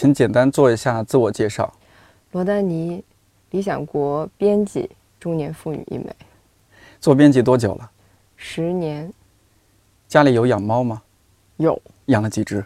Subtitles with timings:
[0.00, 1.70] 请简单做一下自我介绍。
[2.32, 3.04] 罗丹妮，
[3.50, 4.88] 理想国编辑，
[5.18, 6.06] 中年妇女一枚，
[6.98, 7.90] 做编辑多久了？
[8.34, 9.12] 十年。
[10.08, 11.02] 家里有养猫吗？
[11.58, 12.64] 有，养了几只？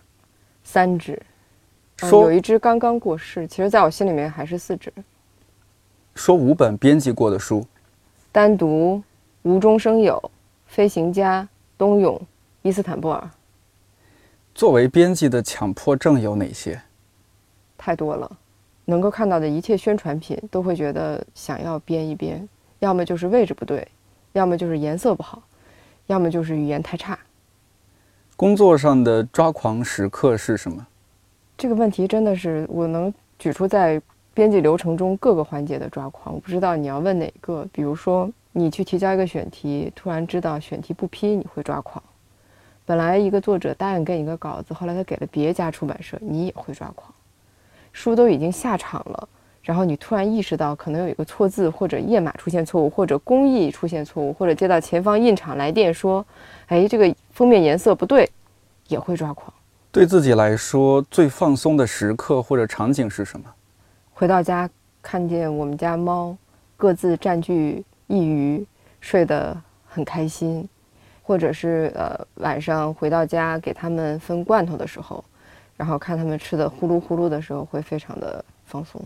[0.63, 1.21] 三只。
[1.97, 4.93] 说有一只刚刚过世，其实在我心里面还是四只。
[6.15, 7.67] 说五本编辑过的书，
[8.31, 9.03] 单独、
[9.43, 10.31] 无中生有、
[10.69, 12.21] 飞行家、冬泳、
[12.63, 13.29] 伊斯坦布尔，
[14.55, 16.81] 作为编辑的强迫症有哪些？
[17.85, 18.39] 太多了。
[18.87, 22.49] 能够看到的一切宣传品，都会觉得想要编一编，
[22.79, 23.87] 要么就是位置不对，
[24.33, 25.43] 要么就是颜色不好，
[26.07, 27.19] 要么就是语言太差。
[28.37, 30.87] 工作上的抓狂时刻是什么？
[31.59, 34.01] 这个问题真的是我能举出在
[34.33, 36.35] 编辑流程中各个环节的抓狂。
[36.35, 37.67] 我不知道你要问哪个。
[37.71, 42.03] 比如说，你去提交一个选题，突然知道选题不批，你会抓狂；
[42.87, 47.14] 本来一个作者答应给你一个稿子，后来他给了别家出版社，你也会抓狂。
[47.95, 49.29] 书都已经下场了，
[49.63, 56.27] 然后你突然意识到可能有一个错字，或者页码出现错误，或者工艺出现错误，或者接到前方印厂来电说
[56.67, 58.29] ：“哎，这个封面颜色不对”，
[58.89, 59.51] 也会抓狂。
[59.93, 63.47] 对自己来说，最放松的时刻或者场景是什么？
[64.13, 64.69] 回到家，
[65.01, 66.37] 看见我们家猫
[66.77, 68.67] 各自占据一隅，
[69.01, 70.67] 睡得很开心；
[71.23, 75.25] 或者是呃晚上回到家给它们分罐头的时候。
[75.77, 79.01] 然后看他们吃的呼噜呼噜的时候，会非常的放松。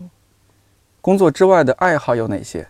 [1.01, 2.67] 工作之外的爱好有哪些？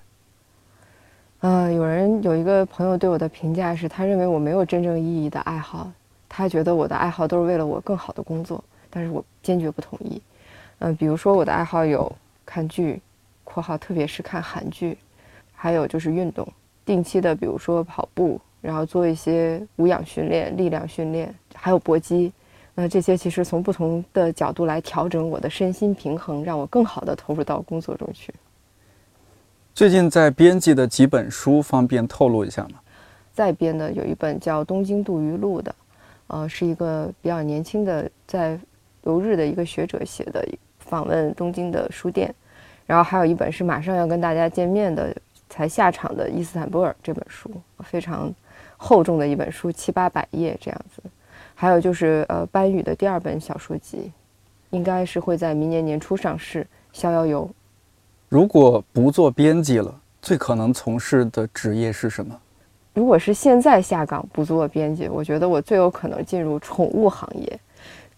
[1.42, 5.90] 呃，有人有一个朋友对我的评价是，他认为我没有真正意义的爱好，
[6.28, 10.22] 他觉得我的爱好都是为了我更好的工作，但是我坚决不同意。
[10.80, 12.12] 嗯，比如说我的爱好有
[12.46, 13.02] 看剧
[13.44, 14.98] （括号特别是看韩剧），
[15.56, 16.48] 还有就是运动，
[16.86, 22.32] 定期的，比如说跑步，然后做一些无氧训练、力量训练，还有搏击。
[22.76, 28.34] 那这些其实从不同的角度来调整我的身心平衡，让我更好的投入到工作中去。
[29.74, 32.80] 最近在编辑的几本书，方便透露一下吗？
[33.34, 35.76] 在编的有一本叫《东京渡鱼录》的，
[36.28, 38.60] 呃，是一个比较年轻的在
[39.04, 40.46] 留日的一个学者写的，
[40.80, 42.34] 访问东京的书店。
[42.86, 45.16] 然后还有一本是马上要跟大家见面的，
[45.50, 47.50] 才下场的伊斯坦布尔这本书，
[47.80, 48.34] 非常
[48.76, 51.02] 厚重的一本书，七八百页这样子。
[51.62, 54.10] 还有就是，呃，班宇的第二本小说集，
[54.70, 56.64] 应该是会在明年年初上市。
[56.94, 57.44] 《逍遥游》。
[58.30, 62.34] 如果不做编辑了，最可能从事的职业是什么？
[62.94, 67.60] 如果是现在下岗不做编辑，我觉得我最有可能进入宠物行业，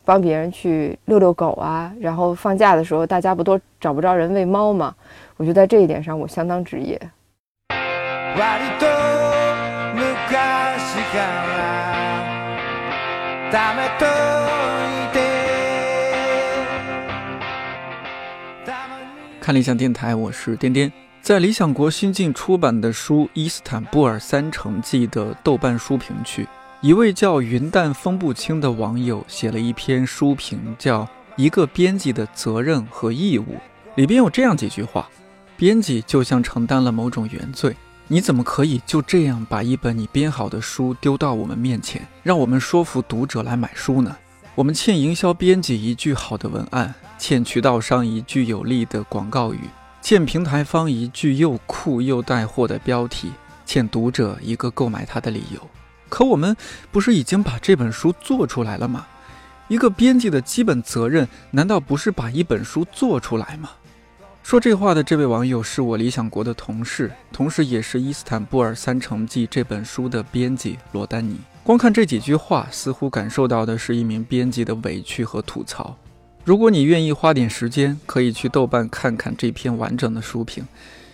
[0.06, 1.91] 帮别人去遛遛狗啊。
[2.00, 4.94] 然后放假的时候，大家不都找不着人喂猫吗？
[5.38, 7.02] 我觉得在这一点上，我相当职业。
[19.42, 20.90] 看理想电台，我是颠颠。
[21.22, 26.48] 在理想国新近出版的书《伊斯坦布尔三城记》的豆瓣书评区，
[26.80, 31.04] 一位叫云淡风不清的网友写了一篇书评，叫
[31.36, 33.44] 《一个编辑的责任和义务》。
[33.96, 35.10] 里边有这样几句话：
[35.58, 37.76] 编辑就像承担了某种原罪。
[38.12, 44.14] 你怎么可以就这样把一本你编好的书丢到我们面前，让我们说服读者来买书呢？
[44.54, 49.62] 我们欠营销编辑一句好的文案，欠渠道商一句有力的广告语，
[50.02, 53.32] 欠平台方一句又酷又带货的标题，
[53.66, 55.70] 欠读者一个购买它的理由。
[56.10, 56.54] 可我们
[56.92, 59.08] 不是已经把这本书做出来了吗？
[59.70, 63.70] 一个编辑的基本责任，难道不是把一本书做出来吗？
[64.44, 71.40] 说这话的这位网友是我理想国的同事，同时也是《伊斯坦布尔三城记》这本书的编辑罗丹尼。
[71.63, 75.96] 光看这几句话，似乎感受到的是一名编辑的委屈和吐槽。
[76.44, 80.66] 如果你愿意花点时间，可以去豆瓣看看这篇完整的书评，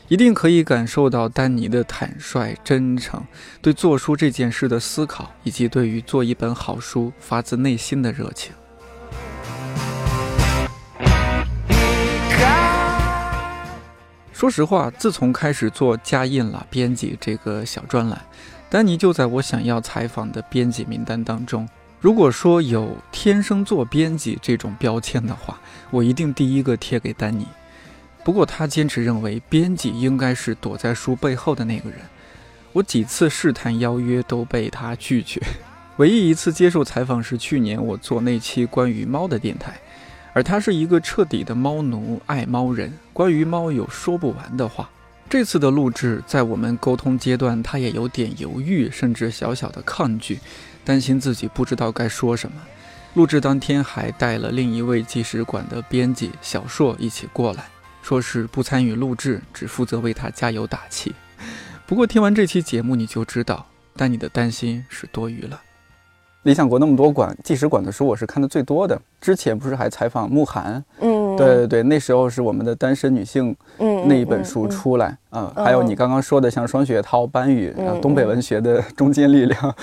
[0.07, 3.21] 一定可以感受到丹尼的坦率、真诚，
[3.61, 8.53] 对做书这件事的思考，以及对于做一本好书发自内心的热情。
[14.37, 18.21] 说实话，自从开始做加印了编辑这个小专栏，
[18.69, 21.67] 丹尼就在我想要采访的编辑名单当中。
[21.99, 27.47] 如果说有天生做编辑这种标签的话，我一定第一个贴给丹尼。
[28.23, 31.97] 不过他坚持认为，编辑应该是躲在书背后的那个人。
[32.73, 35.41] 我几次试探邀约都被他拒绝。
[35.97, 39.79] 唯一一次接受采访是去年我做那期关于猫的电台。
[40.37, 44.87] 而他是一个彻底的猫奴、爱猫人，关于猫有说不完的话。
[45.27, 50.37] 这次的录制，在我们沟通阶段，他也有点犹豫，甚至小小的抗拒，
[50.85, 52.61] 担心自己不知道该说什么。
[53.15, 57.65] 录制当天还带了另一位纪实馆的编辑小硕一起过来，
[58.03, 61.15] 说是不参与录制，只负责为他加油打气。
[61.87, 65.59] 不过听完这期节目你就知道，但你的担心是多余了。
[66.47, 68.97] 理想国那么多馆，纪实馆的书我是看的最多的。
[69.19, 70.81] 之前不是还采访慕寒？
[71.01, 79.75] 嗯，对对对，那时候是我们的单身女性，嗯，那一本书出来啊，还有你刚刚说的像双雪涛、班宇，东北文学的中坚力量，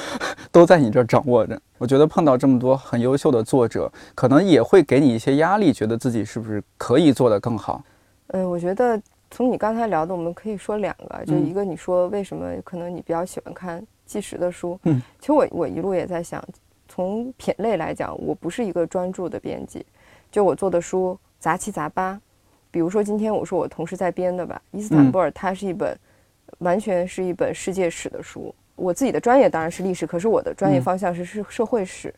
[0.50, 1.61] 都在你这儿掌握着。
[1.76, 7.84] 我觉得碰到这么多很优秀的作者，可能也会给你一些压力，觉得自己是不是可以做得更好？
[8.28, 8.99] 嗯，我觉得
[9.31, 13.87] 从你刚才聊的，我们可以说两个，就一个你说为什么可能你比较喜欢看。
[14.06, 16.43] 纪实的书，嗯，其实我我一路也在想，
[16.89, 19.85] 从品类来讲，我不是一个专注的编辑，
[20.31, 22.21] 就我做的书杂七杂八。
[22.71, 25.97] 比如说今天我说我同事在编的吧，《伊斯坦布尔》，它是一本
[26.59, 28.55] 完全是一本世界史的书。
[28.77, 32.12] 我自己的专业当然是历史，可是我的专业方向是是社会史，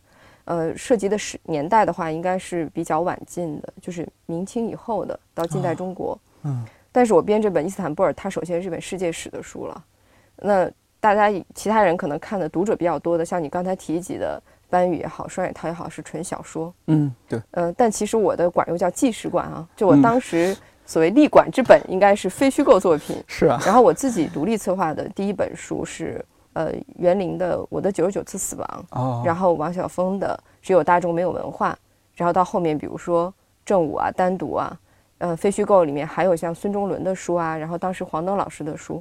[0.46, 6.18] 呃，涉及的史年代的话，应该是比较晚近的，就是明清以后的到近代中国。
[6.42, 9.84] 嗯，但是我编这本《伊斯坦布尔》，它首先是本世界史的书了，
[10.36, 10.70] 那。
[10.98, 16.72] 大家其他人可能看的读者比较多的，像你刚才提及的班宇也好，双雪涛也好，是纯小说。
[16.86, 17.40] 嗯，对。
[17.52, 23.22] 呃，但其实我的馆又叫纪实馆啊，就我当时所谓立馆之本应该是非虚构作品。
[23.28, 23.60] 是啊。
[23.64, 29.22] 然后我自己独立策划的第一本书是呃园林的《我的九十九次死亡》，哦。
[29.24, 31.72] 然后王晓峰的《只有大众没有文化》，
[32.16, 33.32] 然后到后面比如说
[33.64, 34.76] 正午啊、单独啊，
[35.18, 39.00] 呃，非虚构里面还有像孙中伦的书啊，然后当时黄登老师的书。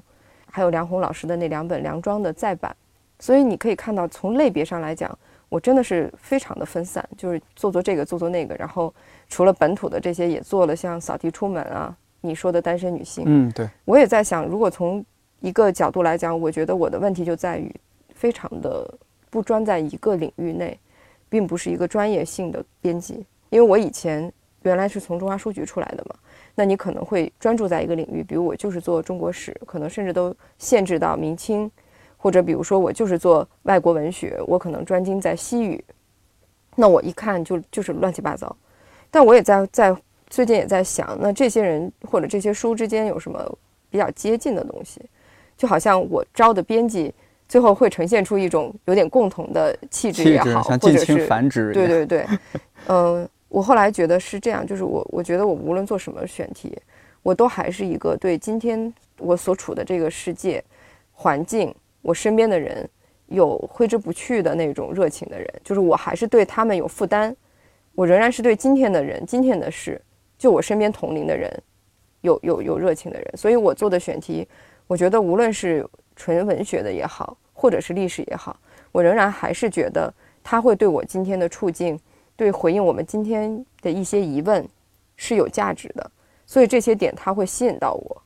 [0.55, 2.73] 还有梁红老师的那两本梁庄的再版，
[3.19, 5.19] 所以你可以看到，从类别上来讲，
[5.49, 8.55] 我真的是非常的分散，就是做做这个，做做那个。
[8.55, 8.93] 然后
[9.27, 13.25] 除了本土的这些，也做了像扫地出门啊，你说的单身女性。
[13.27, 13.69] 嗯，对。
[13.83, 15.03] 我也在想，如果从
[15.41, 17.69] 一个角度来讲，我觉得我的问题就在于
[18.13, 18.89] 非常的
[19.29, 20.79] 不专在一个领域内，
[21.27, 24.31] 并不是一个专业性的编辑，因为我以前
[24.61, 26.15] 原来是从中华书局出来的嘛。
[26.57, 31.69] 那你可能会专注在一个领域，比如我就是做中国史，可能甚至都限制到明清，
[32.15, 35.83] 或者比如说我就是做外国文学，我可能专精在西语。
[36.75, 38.55] 那我一看就就是乱七八糟。
[39.11, 39.95] 但我也在在
[40.29, 43.57] 最近也在想，那这些人或者这些书之间有什么
[43.89, 45.01] 比较接近的东西？
[45.57, 47.13] 就好像我招的编辑
[47.49, 51.73] 最后会呈现出一种有点共同的气质也好，或者是繁殖。
[51.73, 52.25] 对对对，
[52.87, 53.27] 嗯。
[53.55, 56.77] 我后来觉得是这样，就是我我觉得我无论做什么选题，
[57.23, 60.61] 我都还是一个对今天我所处的这个世界
[61.13, 62.85] 环境，我身边的人
[63.27, 67.33] 有挥之不去的那种热情的人，就是我还是对他们有负担，
[67.93, 70.01] 我仍然是对今天的人、今天的事，
[70.37, 71.49] 就我身边同龄的人
[72.19, 74.45] 有有有热情的人，所以我做的选题，
[74.85, 75.87] 我觉得无论是
[76.17, 78.59] 纯文学的也好，或者是历史也好，
[78.91, 80.13] 我仍然还是觉得
[80.43, 81.97] 它会对我今天的处境。
[82.35, 84.67] 对回应我们今天的一些疑问
[85.15, 86.11] 是有价值的，
[86.45, 88.21] 所以这些点它会吸引到我。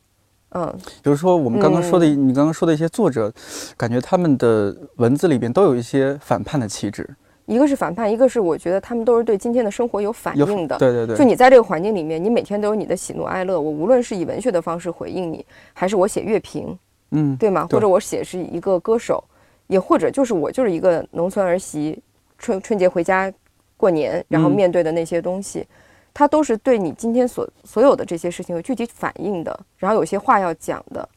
[0.51, 3.31] 嗯，比如说我们刚刚说的，你刚刚说的一些作者，
[3.77, 7.07] 感觉他们的文字里边都有一些反叛的气质。
[7.45, 10.77] 一个是反叛，一个是我觉得他们都是对今天的生活有反应的。
[10.77, 11.15] 对对对。
[11.15, 13.59] 就你在这个环境里面，你每天都有你的喜怒哀乐。
[13.59, 16.77] 我无论是以文学的方式回应你，还是我写乐评，
[17.11, 17.67] 嗯，对吗？
[17.71, 19.23] 或者我写是一个歌手，
[19.67, 22.01] 也或者就是我就是一个农村儿媳，
[22.39, 23.31] 春春节回家。
[23.79, 25.65] 过年，然后面对的那些东西，
[26.13, 29.57] 它都是对你今天所所有的这些事情有具体反应的。
[29.77, 31.07] 然后有些话要讲的，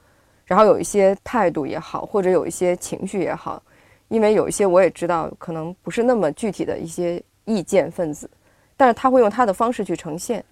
[0.45, 3.61] 然后有一些态度也好，或者有一些情绪也好，
[4.07, 8.31] 因为有一些我也知道，可能不是那么具体的一些意见分子，
[8.77, 10.45] 但是他会用他的方式去呈现。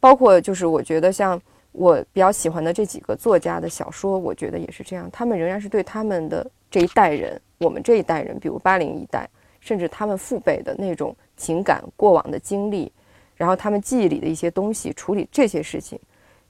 [0.00, 1.38] 包括就是我觉得像
[1.72, 9.28] 我比较喜欢的这几个作家的小说，我觉得也是这样，他们仍然是对他们的这一代人，我们这一代人，比如八零一代，
[9.60, 11.14] 甚至他们父辈的那种。
[11.40, 12.92] 情感过往的经历，
[13.34, 15.98] 然后他们记忆里的一些东西，处理这些事情，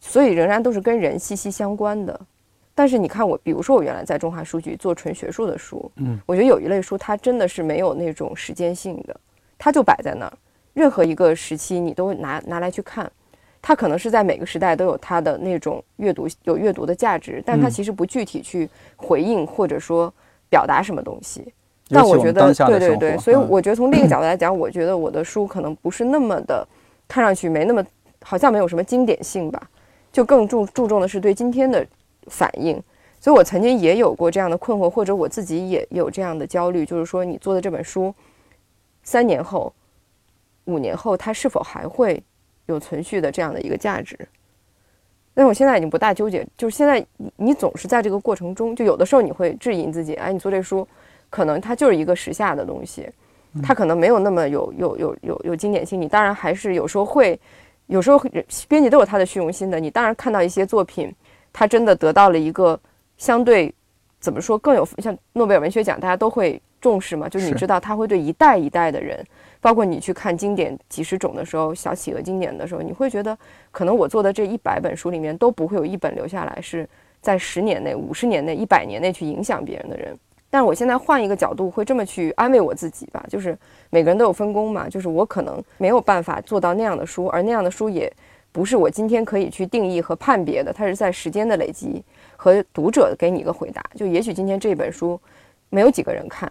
[0.01, 2.21] 所以仍然都是跟人息息相关的。
[2.75, 9.21] 但是你看我，比如说我原来在中华书局做纯学术的书，嗯，我觉得有一类书它真的是没有那种时间性的，
[9.57, 10.33] 它就摆在那儿，
[10.73, 13.11] 任何一个时期你都拿拿来去看，
[13.63, 20.13] 它可能是在每个时代都有它的那种阅读有阅读的价值，但它其实不具体去回应或者说
[20.49, 21.53] 表达什么东西。
[21.93, 26.67] 但我觉得，对对对，所以我觉得从另一个角度来讲，我觉得我的书可能不是那么的，
[27.09, 27.85] 看上去没那么，
[28.23, 29.61] 好像没有什么经典性吧，
[30.13, 31.85] 就更注注重的是对今天的
[32.29, 32.81] 反应。
[33.19, 38.15] 所以我曾经也有过这样的困惑，或者我自己也有这样的焦虑，就是说你做的这本书，
[39.03, 39.73] 三年后、
[40.65, 42.23] 五年后，它是否还会
[42.67, 44.17] 有存续的这样的一个价值？
[45.35, 50.87] 但我现在已经不大纠结，就是现在你你总是在这个过程中，就有的时候你会质疑自己，哎，你做这书。
[51.31, 53.09] 可能它就是一个时下的东西，
[53.63, 55.99] 它可能没有那么有有有有有经典性。
[56.01, 57.41] 你当然还是有时候会，
[57.87, 58.19] 有时候
[58.69, 59.81] 编辑都有他的虚荣心的。
[59.81, 61.11] 你当然看到一些作品，
[61.53, 62.79] 它真的得到了一个
[63.17, 63.73] 相对
[64.21, 67.29] 怎么说更有像诺贝尔文学奖，大家都会重视嘛。
[67.29, 69.25] 就你知道，他会对一代一代的人。
[69.63, 73.37] 包括你去看经典几十种的时候，小企鹅经典的时候，你会觉得
[73.71, 76.89] 可能我做的这一百本书里面都不会有一本留下来是
[77.21, 80.19] 在十年内、五十年内、一百年内去影响别人的人。
[80.51, 83.57] 但是我现在换一个角度，会这么去安慰我自己吧，就是
[83.89, 88.13] 每个人都有分工嘛，就是我可能没有办法做到那样的书，而那样的书也
[88.51, 92.03] 不是我今天可以去定义和判别的，它是在时间的累积
[92.37, 93.81] 和读者给你一个回答。
[93.95, 95.21] 就也许今天这本书
[95.69, 96.51] 没有几个人看。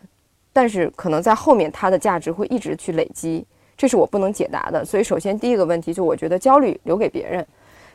[0.52, 3.46] 但是可能在后面，它的价值会一直去累积，
[3.78, 4.84] 这是我不能解答的。
[4.84, 7.46] 所以，首先第一个问题就我觉得焦虑留给别人。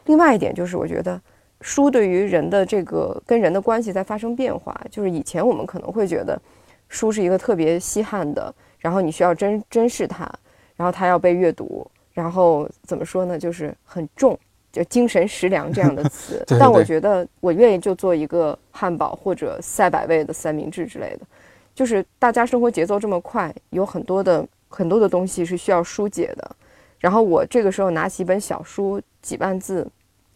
[0.07, 1.21] 另外一点就是，我觉得
[1.61, 4.79] 书对于人的这个跟人的关系在发生变化。
[4.91, 6.41] 就是以前我们可能会觉得
[6.89, 10.31] 书是一个特别稀罕的，然后你需要珍珍视它，
[10.77, 13.39] 然后它要被阅读，然后怎么说呢？
[13.39, 14.39] 就是很重，
[14.71, 16.45] 就精神食粮这样的词。
[16.59, 21.27] 但我觉得我愿意就做一个汉堡或者赛百味的三明治之类的。
[21.75, 26.57] 就是大家生活节奏这么快，有很多的很多的东西是需要疏解的。
[27.01, 29.87] 然后我这个时候拿起一本小书，几万字，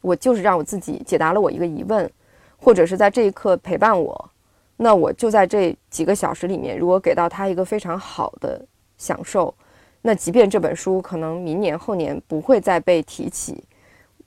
[0.00, 2.10] 我就是让我自己解答了我一个疑问，
[2.56, 4.30] 或者是在这一刻陪伴我。
[4.76, 8.64] 那我就在这几个小时里面，如果给到他一个非常好的
[8.96, 9.52] 享受，
[10.02, 13.64] 那即便这本书可能明年后年不会再被提起，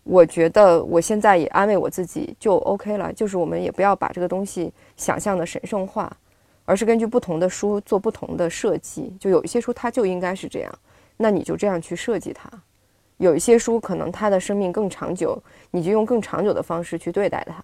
[0.04, 3.13] 我觉得我现在也安慰我自己就 OK 了。
[3.13, 6.12] 就是我们也不要把这个东西想象的神圣化。
[6.63, 10.72] 而是根据不同的书做不同的设计，就有一些书它就应该是这样，
[11.18, 12.48] 那你就这样去设计它；
[13.22, 17.63] 有一些书可能它的生命更长久，你就用更长久的方式去对待它。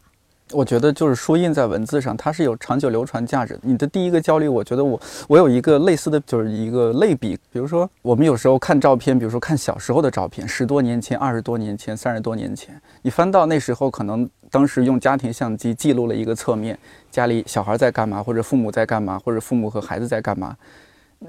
[0.51, 3.59] 我觉得就是书印在文字上，它是有长久流传价值。
[3.63, 16.77] 你的第一个焦虑，我觉得我我有一个类似的就是一个类比，比如说我们有时候看照片，比如说看小时候的照片，十多年前、二十多年前、三十多年前，你翻到那时候，可能当时用家庭相机记录了一个侧面，
[17.09, 20.55] 家里小孩在干嘛，或者父母在干嘛，或者父母和孩子在干嘛。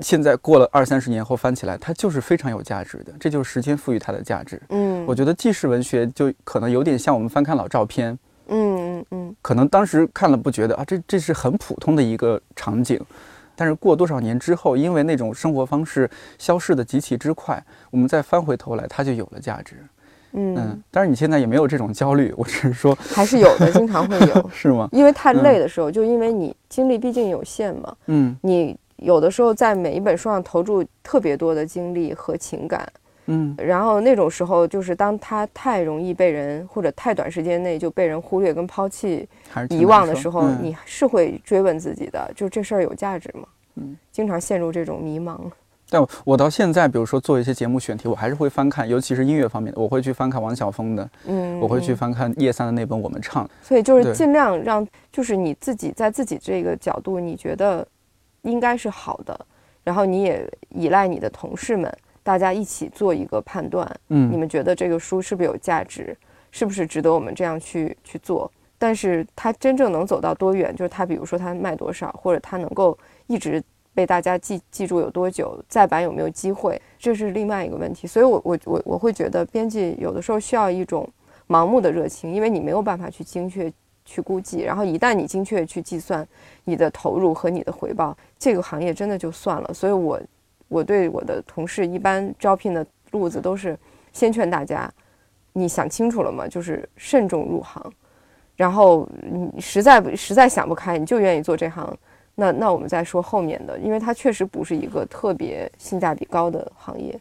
[0.01, 4.61] 现在过了二三十年后翻起来，它就是非常有价值的，这就是时间赋予它的价值。
[4.69, 8.19] 嗯，我觉得纪实文学就可能有点像我们翻看老照片。
[8.51, 12.99] 嗯嗯嗯，可能当时看了不觉得啊，这这是很普通的一个场景，
[13.55, 19.77] 但是过多少年之后，因为那种生活方式消逝的极其之快，我们再翻回头来，它就有了价值。
[20.33, 24.89] 嗯嗯，但是你现在也没有这种焦虑，我只是说 还是有的，经常会有， 是吗？
[24.93, 27.95] 因为太累的时候，就因为你精力毕竟有限嘛。
[28.07, 32.87] 嗯，你有的时候在每一本书上投注特别多的精力和情感。
[33.31, 39.29] 嗯，然后那种时候，就是当他太容易被人或者太短时间内就被人忽略跟抛弃、
[39.69, 43.47] 遗忘的时候，你是会追问自己的，就这事儿有价值吗？
[43.75, 45.39] 嗯，经常陷入这种迷茫。
[45.91, 53.45] 但我到现在，比如说做一些节目选题，我还是会翻看，尤其是音乐方面的，我会去翻看王晓峰的，嗯，我会去翻看叶三的那本《我们唱》。
[53.63, 57.87] 所以就是尽量让，就是你自己在自己这个角度，你觉得
[58.49, 59.39] 应该是好的，
[59.85, 61.93] 然后你也依赖你的同事们。
[62.23, 66.15] 大家一起做一个判断，嗯，你们觉得这个书是不是有价值，
[66.51, 68.51] 是不是值得我们这样去去做？
[68.77, 72.97] 但是它真正能走到多远，就是它，比如说它卖多少，或者它能够
[73.29, 73.63] 一直
[73.95, 78.07] 被大家记记住有多久，再版有没有机会，这是另外一个问题。
[78.07, 81.09] 所以，我我我我会觉得编辑有的时候需要一种
[81.47, 83.73] 盲目的热情，因为你没有办法去精确
[84.09, 86.27] 去估计，然后一旦你精确去计算
[86.65, 89.75] 你的投入和你的回报，这个行业真的就算了。
[89.75, 90.21] 所以我。
[90.71, 93.75] 我对我的同事一般招聘的路子都是
[94.13, 94.87] 先劝大家，
[95.55, 96.47] 你想清楚了吗？
[96.47, 97.83] 就是慎重入行，
[98.55, 101.97] 然后你实在实在想不开，你就愿意做这行，
[102.35, 107.19] 那那我们再说后面的，因为它确实不是一个特别性价比高的行业。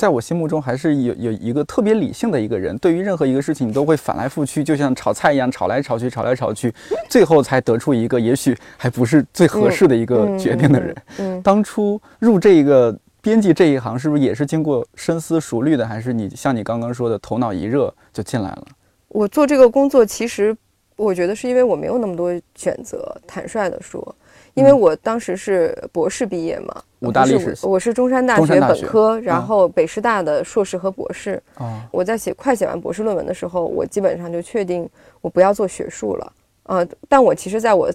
[0.00, 6.72] 在我心目中，还是有有一个特别理性的一个人，对于任何一个事情，你都会反来覆去，就像炒菜一样，炒来炒去，炒来炒去，
[7.10, 10.96] 最后才得出一个也许还不是最合适的一个决定的人。
[11.18, 18.64] 嗯，当初入这个编辑这一行，是不是也是经过深思熟虑的，还是你像你刚刚说的头脑一热就进来了？
[19.08, 20.56] 我做这个工作，其实
[20.96, 24.16] 我觉得是因为我没有那么多选择，坦率的说。
[24.54, 31.40] 因为我当时是博士毕业嘛，武大历史，我是中山大学本科，然后北师大的硕士和博士。
[31.54, 34.88] 啊，我在写快写完博士论文的时候，我基本上就确定
[35.20, 36.32] 我不要做学术了。
[36.64, 37.90] 呃，但我其实在我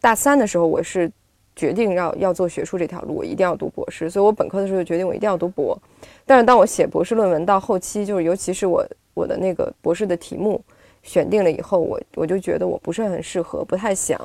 [0.00, 1.10] 大三的时候，我是
[1.54, 4.08] 决定要要做学术这条路，我一定要读博士。
[4.08, 5.76] 所以我本科的时候就决定我一定要读博。
[6.24, 10.62] 但是当我写博士论文到后期，就是尤其是我我的那个博士的题目
[11.02, 14.18] 选定了以后，我我就觉得我不是很适合，不太想。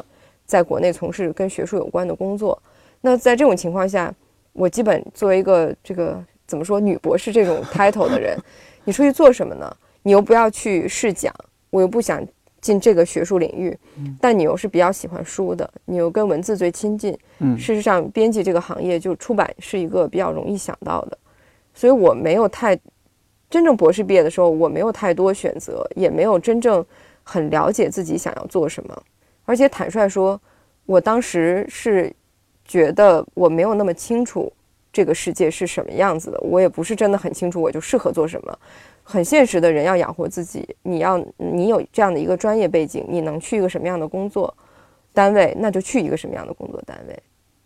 [0.51, 2.61] 在国内从事跟学术有关的工作，
[2.99, 4.13] 那在这种情况下，
[4.51, 8.37] 我基本作为一个这个怎么说女博士这种 title 的人，
[8.83, 9.73] 你出去做什么呢？
[10.03, 11.33] 你又不要去试讲，
[11.69, 12.21] 我又不想
[12.59, 13.79] 进这个学术领域，
[14.19, 17.17] 但你又是比较喜欢书的，你又跟文字最亲近。
[17.39, 21.17] 嗯，事实上，编辑这个行业就出版是一个比较容易想到的，
[21.73, 22.77] 所以我没有太
[23.49, 26.85] 真正博士毕业的时候，我没有太多选择，也没有真正
[27.23, 29.03] 很了解自己想要做什么。
[29.45, 30.39] 而且坦率说，
[30.85, 32.13] 我当时是
[32.65, 34.51] 觉得我没有那么清楚
[34.93, 38.59] 这个世界是什么样子的，我也不是真的很清楚我就适合做什么。
[39.03, 44.53] 很现实的人要养活自己，你要你有这样的一个专业背景，你能去一个什么样的工作
[45.11, 47.19] 单位，那就去一个什么样的工作单位。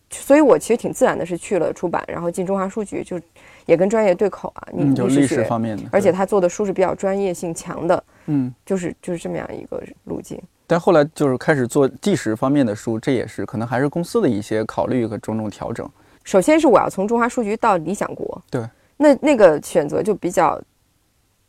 [0.10, 3.20] 所以我其实挺自然的，是去了出版，然后进中华书局，就
[3.66, 4.68] 也跟专业对口啊。
[4.72, 10.42] 你就历史方面的，而且他做的书是比较专业性强的，嗯，就是就是这么样一个路径。
[10.68, 15.90] 但后来就是开始做纪实方面的书，这也是可能还是公司的一些考虑和种种调整。
[16.24, 18.68] 首先是我要从中华书局到理想国，对，
[18.98, 20.62] 那那个选择就比较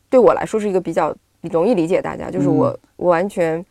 [0.08, 3.64] 对我来说是一个比较容易理解，大家就是我我完全。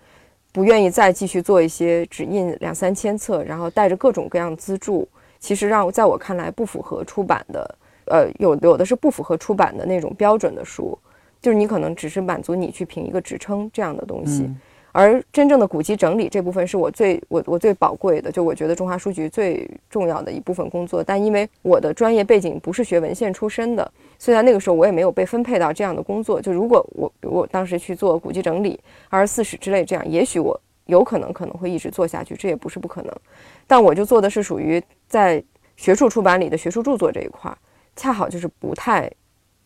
[0.51, 5.05] 不愿意再继续做一些只印两三千册，然后带着各种各样资助，
[5.37, 7.75] 其实让在我看来不符合出版的，
[8.05, 10.97] 呃，有有的是不符合出版的那种标准的书，
[11.41, 14.49] 就是你可能只是满足你去评一个职称这样的东西。
[14.97, 21.03] 而真正的古籍整理这部分是我最我我最宝贵的，就我觉得中华书局最重要的一部分工作。
[21.03, 26.41] 但因为我的专业背景不是学文献出身的，虽然那个时候我也没有被分配到这样的工作。
[26.41, 33.13] 就如果我我当时去做古籍整理、二十四史之类这样，也许我有可能可能会一直做下去，这也不是不可能。
[33.67, 35.43] 但我就做的是属于在
[35.75, 37.53] 学术出版里的学术著作这一块，
[37.97, 39.11] 恰好就是不太，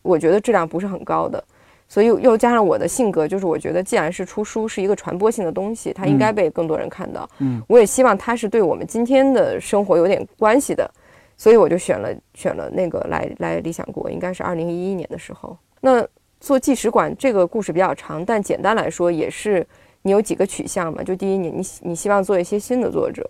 [0.02, 1.44] 我觉得质量不是很高的。
[1.90, 7.28] 所以又加上我的性格，就是我觉得既然是出书是一个传播性的东西，它应该被更多人看到。
[7.40, 10.88] 嗯，我也希望它是对我们今天的生活有点关系的，
[11.36, 15.58] 所以我就选了选了那个来来理想国，应该是二零一一年的时候。
[15.80, 16.06] 那
[16.38, 19.66] 做纪实馆这个故事比较长，但简单来说也是
[20.02, 21.02] 你有几个取向嘛？
[21.02, 23.28] 就第一，你你你希望做一些新的作者，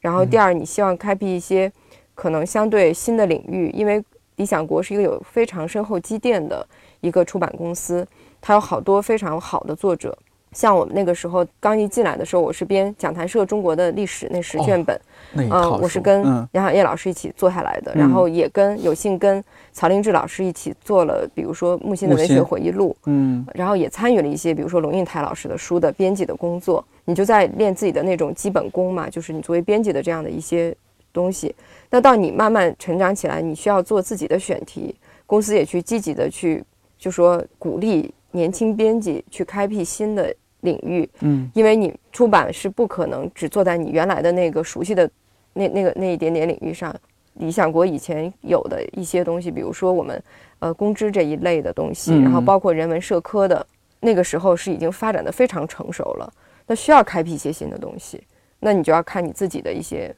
[0.00, 1.72] 然后第二，你希望开辟一些
[2.14, 4.04] 可能相对新的领域，因为
[4.36, 6.66] 理想国是一个有非常深厚积淀的。
[7.04, 8.06] 一个出版公司，
[8.40, 10.16] 它有好多非常好的作者。
[10.52, 14.96] 像我们那个时候刚一进来的时候，我是编讲坛社中国的历史那十卷本，
[15.34, 15.50] 嗯，
[15.82, 26.84] 我是跟杨晓叶老师一起做下来的，然后也跟有幸跟曹林志老师一起做了，比如说木心的文学回忆录，嗯，然后也参与了一些，比如说龙应台老师的书的编辑的工作。
[27.04, 30.72] 你就在练自己的那种基本功嘛，就是你作为编辑的这样的一些
[31.12, 31.52] 东西。
[31.90, 34.94] 那到你慢慢成长起来，你需要做自己的选题，
[35.26, 36.62] 公司也去积极的去。
[37.04, 45.10] 就说鼓励年轻编辑去开辟新的领域，嗯，因为你出版是不可能只坐在你原来的那个熟悉的
[45.52, 46.96] 那那个那一点点领域上。
[47.34, 50.22] 理想国以前有的一些东西，比如说我们
[50.60, 53.66] 呃公知这一类的东西，然后包括人文社科的，
[54.00, 56.32] 那个时候是已经发展的非常成熟了，
[56.66, 58.22] 那需要开辟一些新的东西，
[58.60, 60.14] 那你就要看你自己的一些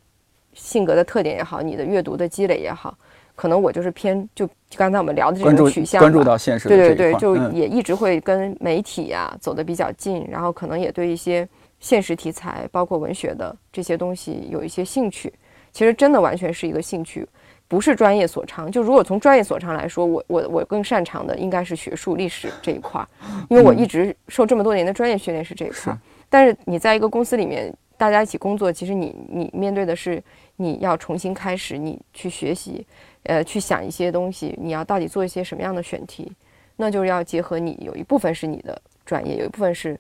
[0.53, 2.97] 性格的特点也好，你的阅读的积累也好。
[3.37, 11.47] 可能我就是偏就刚才我们聊的这种取向，关注到现实对对对，就也一直会跟媒体呀走得比较近，然后可能也对一些
[11.79, 15.33] 现实题材，包括文学的这些东西有一些兴趣。
[15.71, 17.29] 其实真的完全是一个兴趣，
[17.69, 18.73] 不是专业所长。
[18.73, 23.07] 就如果从专业所长来说，我我我更擅长的应该是学术历史这一块儿，
[23.51, 25.99] 因为我一直受这么多年的专业训练是这一块儿。
[26.31, 30.23] 但是你在一个公司里面，大家一起工作，其实你你面对的是
[30.57, 32.87] 你要重新开始，你去学习。
[33.27, 36.31] 呃，去想一些东西，你要到底做一些什么样的选题，
[36.77, 39.99] 那就是要结合你有一部分是你的专业，有一部分是，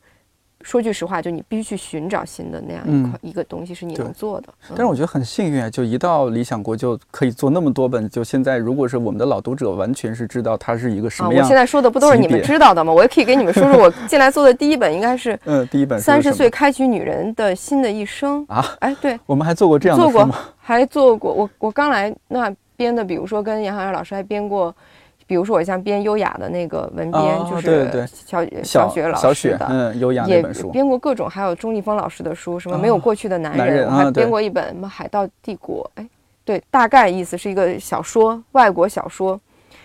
[0.62, 4.48] 说句实话，就你必须去寻找新的那样一块一个东西是你能做的。
[4.70, 8.08] 但是我觉得很幸运啊，就一到理想国就可以做那么多本。
[8.08, 11.42] 就现在，如果是我们的老读者，完全是知道它是一个什么样。
[11.42, 12.92] 我现在说的不都是你们知道的吗？
[12.92, 18.64] 我也可以给你们说说，我进来做的第一本应该是 嗯，第一本三十岁开启女人的新的一生啊。
[18.80, 21.32] 哎，对， 我们还做过这样的做过，还做过。
[21.32, 22.54] 我我刚来那。
[22.76, 24.74] 编的，比如说跟杨晓燕老师还编过，
[25.26, 36.08] 比如说我像编优雅的那个文编，就是小小雪老师的，嗯，优雅也本书，编过各种，还有钟立风老师的书，什么没有过去的男人，我还编过一本什么海盗帝国，哎，
[36.44, 39.40] 对，大概意思是一个小说，外国小说，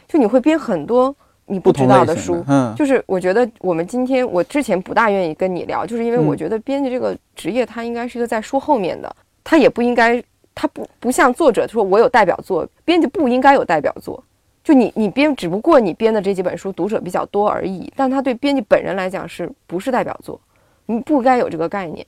[0.08, 1.16] 就你会编很多
[1.48, 10.24] 你不知道的书，嗯，就是我觉得我们今天我之前不大愿意跟你聊，就是因为我觉得编辑这个职业，它应该是一个在书后面的，它也不应该。
[10.62, 14.24] 他不不像作者说，我有代表作，编辑不应该有代表作。
[14.64, 17.92] 就你你编，只不过你编的这几本书读者比较多而已。
[17.96, 20.40] 但他对编辑本人来讲，是不是代表作？
[20.86, 22.06] 你不该有这个概念。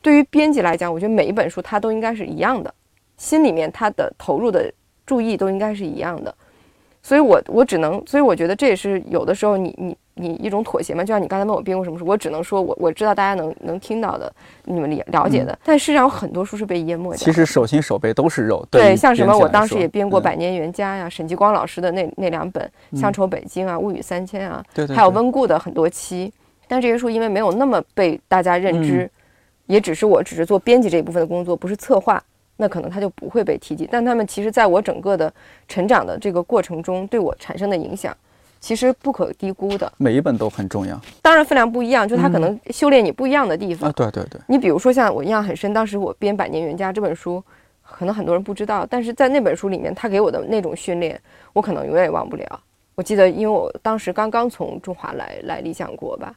[0.00, 2.74] 对于编辑来讲，我觉得每一本书他都应该是一样的，
[3.18, 4.68] 心里面他的投入的
[5.06, 6.34] 注意都应该是一样的。
[7.04, 11.02] 所以我我只能，所以我觉得这也是有的时候你你你一种妥协嘛。
[11.02, 14.32] 就像你刚才问我编过什么书，我只能说我我知道大家能能听到的，
[14.64, 17.16] 你们了了解的，但事实上有很多书是被淹没的。
[17.16, 18.66] 其实手心手背都是肉。
[18.70, 22.70] 对，像什么我当时也编过《嗯百年袁家》呀，沈继光老师的那那两本
[23.00, 26.32] 《乡愁北京》啊，《物语三千》啊，对对，还有温故的很多期。
[26.68, 29.10] 但这些书因为没有那么被大家认知，嗯
[29.66, 32.22] 也只是我只是做编辑这一部分的工作，不是策划，
[32.56, 33.88] 那可能它就不会被提及。
[33.90, 35.32] 但他们其实在我整个的
[35.68, 38.14] 成长的这个过程中，对我产生的影响，
[38.62, 39.92] 其实不可低估的。
[39.98, 43.90] 每一本都很重要当然分量不一样，就它可能修炼你不一样的地方。
[43.90, 43.92] 啊！
[43.94, 47.42] 对对对，你比如说像我印象很深，当时我编《百年缘家》这本书，
[47.82, 51.20] 可能很多人不知道，但是在那本书里面，他给我的那种训练，
[51.52, 52.60] 我可能永远也忘不了。
[52.94, 56.32] 我记得，因为我当时刚刚从中华来来理想国吧，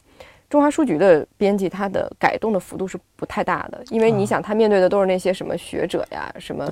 [0.50, 6.66] 中华书局的编辑他的改动的幅度是不太大的，因为你想他面对的都是那些什么学者呀，什么，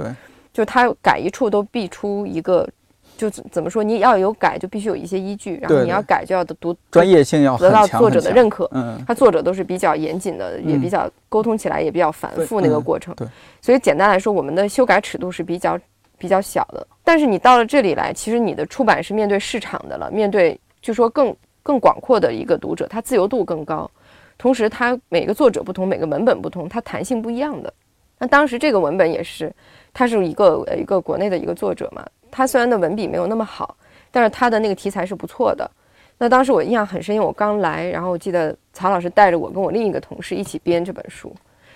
[0.52, 2.68] 就他改一处都必出一个，
[3.16, 8.68] 就怎怎么说，你要有改就必须有一些依据，然后你要改就要读专业性要得到作者的认可。
[8.72, 13.14] 嗯，他作者都是比较严谨的，也嗯比较沟通起来也比较繁复那个过程。
[13.14, 13.26] 对
[13.60, 15.78] 所以简单来说，我们的修改尺度是比较
[16.18, 16.86] 比较小的。
[17.04, 23.90] 但是你到了这里来，其实你的出版是面对市场的了，面对就说更更广阔的一个读者，他自由度更高，
[24.36, 27.72] 同时他每个作者不同，每个文本不同，它弹性不一样的。
[28.18, 29.52] 那当时这个文本也是，
[29.94, 33.74] 他是一个一个国内的一个作者嘛，他虽然的文笔没有那么好，
[34.10, 35.70] 但是他的那个题材是不错的。
[36.18, 41.34] 那当时我印象很深，因为我刚来，然后我记得曹老师带着我跟我另一个同事一起编这本书，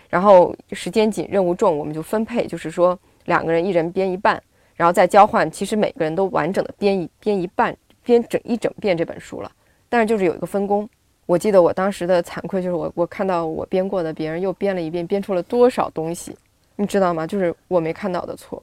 [0.09, 4.40] 然后时间紧、任务重，我们就分配，就是说两个人一人编一半，
[4.76, 5.50] 然后再交换。
[5.50, 9.50] 其实每个人都完整的编一编一半，编整一整遍这本书了，
[9.88, 10.88] 但是就是有一个分工。
[11.26, 16.35] 我记得我当时的惭愧就是我我看到我编过的，别人又编了一遍，编出了多少东西，
[16.81, 17.27] 你知道吗？
[17.27, 18.62] 就是我没看到的错，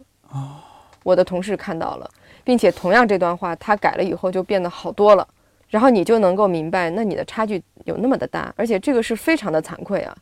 [1.04, 2.10] 我的同事看到了，
[2.45, 5.28] 并且同样这段话他改了以后就变得好多了。
[5.67, 10.15] 然后你就能够明白，那你的差距有那么的大，而且这个是非常的惭愧啊，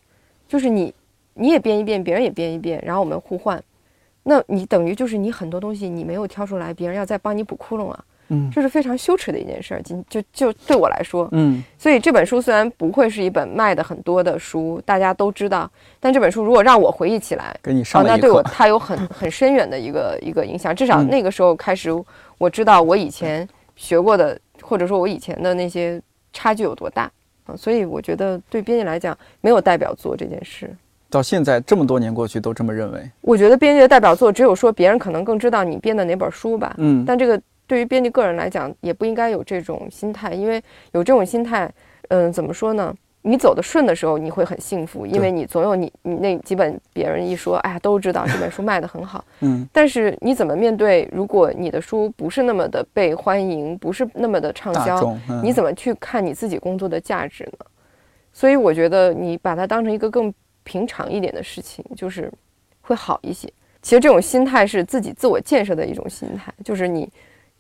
[0.48, 0.92] 就是你
[1.36, 3.64] 你也编一遍，别人也编一遍，然后我们互换，
[4.24, 9.82] 那你等于就是你很多东西你没有挑出来，别人要再帮你补窟窿啊，嗯这是非常羞耻的一件事儿。
[9.82, 20.76] 今就就对我来说，嗯，所以这本书虽然不会是一本卖的很多的书，大家都知道，但这本书如果让我回忆起来，给你上，那对我 它有很很深远的一个一个影响。
[20.76, 21.90] 至少嗯那个时候开始，
[22.38, 27.12] 我知道我以前学过的，或者说我以前的那些差距有多大
[27.46, 27.56] 啊。
[27.56, 30.74] 所以我觉得对编辑来讲，没有代表作这件事。
[31.10, 36.74] 到现在这么多年过去都这么认为，我觉得编辑的代表作，只有说别人可能更知道你编的哪本书吧。
[36.80, 41.72] 嗯，但这个对于编辑个人来讲，也不应该有这种心态，因为有这种心态，
[42.10, 42.94] 嗯，怎么说呢？
[43.26, 49.24] 你走得顺的时候，你会很幸福，因为你总有你你那几本别人一说，哎呀，都知道这本书卖得很好。
[49.40, 51.08] 嗯，但是你怎么面对？
[51.10, 57.66] 如果你的书不是那么的被欢迎，不是那么的畅销，嗯你怎么去看你自己工作的价值呢？
[58.34, 60.34] 所以我觉得你把它当成一个更
[60.66, 62.30] 平常一点的事情，就是
[62.82, 63.48] 会好一些。
[63.82, 67.10] 其实这种心态是自己自我建设的一种心态，就是你，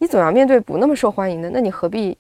[0.04, 2.18] 你总要面对不那么受欢迎的，那你何必？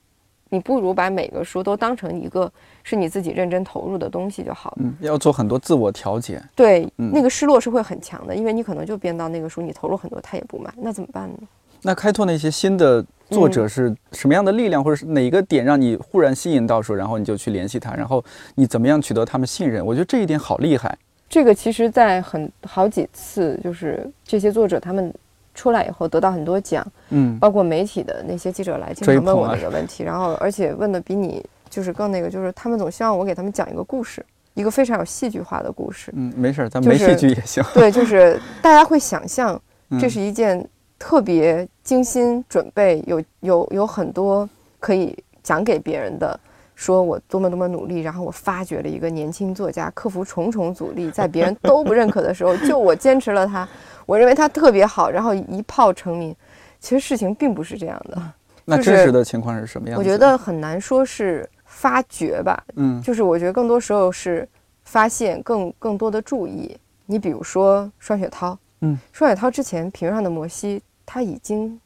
[0.47, 2.49] 你不如把每个书都当成一个
[2.81, 4.77] 是你自己认真投入的东西就好了。
[4.79, 11.35] 嗯，要做很多自我调节，对，嗯那个失落是会很强的，因为你可能就编到那个书，你投入很多，他也不买，那怎么办呢？
[11.81, 18.23] 那开拓那些新的作嗯者是什么样的力量，或者是哪个点让你忽然吸引到说，然后你就去联系他，然后
[18.55, 19.85] 你怎么样取得他们信任？
[19.85, 20.97] 我觉得这一点好厉害。
[21.27, 25.11] 这个其实，在很好几次，就是这些作者他们
[25.53, 36.11] 出来以后得到很多奖，嗯，包括媒体的那些记者来经常问我那个问题，然后而且问的比你就是更那个，就是他们总希望我给他们讲一个故事，一个非常有戏剧化的故事。
[36.15, 37.63] 嗯，没事儿，咱就是没戏剧也行。
[37.73, 44.47] 对，就是大家会想象嗯这是一件特别精心准备，有有有很多
[44.79, 46.39] 可以讲给别人的。
[46.83, 53.65] 说我多么多么努力，然后我发掘了一个年轻作家，克服重重阻力，在别人都不认可的时候，就我坚持了他，
[54.05, 56.35] 我认为他特别好，然后一炮成名。
[56.81, 58.21] 其实事情并不是这样的，
[58.65, 59.99] 那真实的情况是什么样子？
[59.99, 64.45] 我觉，得很难说是发掘吧，嗯就是我觉得更多时候是
[64.83, 66.77] 发现更更多的注意。
[67.05, 71.79] 你比如说双雪涛，嗯，双雪涛之前《平原上的摩西》他已经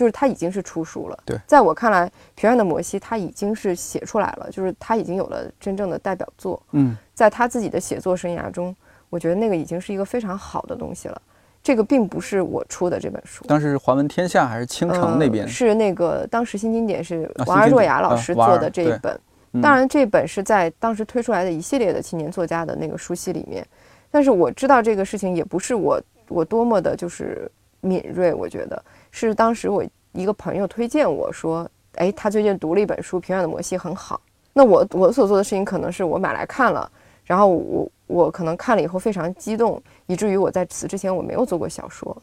[0.00, 1.18] 就是他已经是出书了。
[1.26, 6.58] 对在我看来，《平原的摩西》他已经是写出来了，就是他已经有了真正的代表作。
[6.70, 8.74] 嗯在他自己的写作生涯中，
[9.10, 11.20] 我觉得那个已经是一个非常好的东西了。
[11.62, 15.44] 这个并不是我出的这本书，当时是华文天下还是青城那边？
[15.44, 19.20] 呃、是那个当时新经典是啊王尔若雅老师做的这一对本。
[19.52, 23.66] 嗯当然，这本是在当时推出来的一系列的青年作家的那个书系里面，
[24.10, 34.20] 但是我知道这个事情也不是我我多么的就是敏锐，我觉得是当时我一个朋友推荐我说，哎，他最近读了一本书《平原的摩西》很好。
[34.52, 36.90] 那我我所做的事情可能是我买来看了，
[37.24, 42.16] 然后我我可能看了以后非常激动，以至于我在此之前我没有做过小说，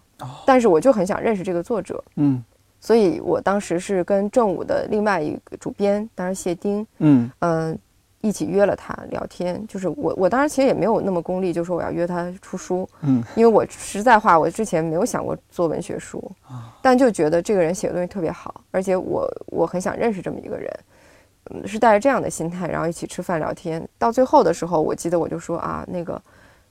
[0.45, 2.43] 但是我就很想认识这个作者，嗯，
[2.82, 7.80] 所以我当时是跟正午的另外一个主编，当然谢丁，嗯嗯。
[8.27, 20.79] 一起约了他聊天，就是我，我当时其实也没有那么功利，就说我要约他出书，嗯，因为我实在话，我之前没有想过做文学书，啊，但就觉得这个人写的东西特别好，而且我我很想认识这么一个人，
[21.51, 26.21] 嗯，是带着这样的心态，然后一起吃饭聊天，到最后的时候，我记得我就说啊，那个，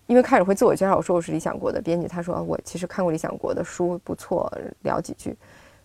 [0.06, 5.34] 因为开始会自我介绍，我说我是理想国的编辑，他说我其实看过理想国的书，不错，聊几句，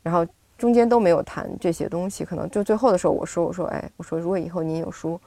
[0.03, 0.25] 然后
[0.57, 5.19] 中间都没有谈这些东西，可能就最后的时候，我说我说哎，我说如果以后您有书。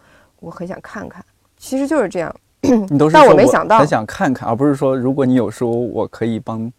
[0.45, 1.25] 我很想看看，
[1.57, 2.35] 其实就是这样。
[2.61, 6.71] 你都是但我没想到，很想看看，而不是说如果你有书，我可以帮。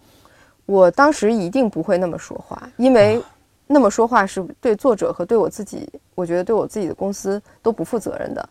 [0.65, 3.21] 我当时一定不会那么说话，因为
[3.67, 8.47] 那么说话是对作者和对我自己，我觉得对我自己的公司都不负责任的。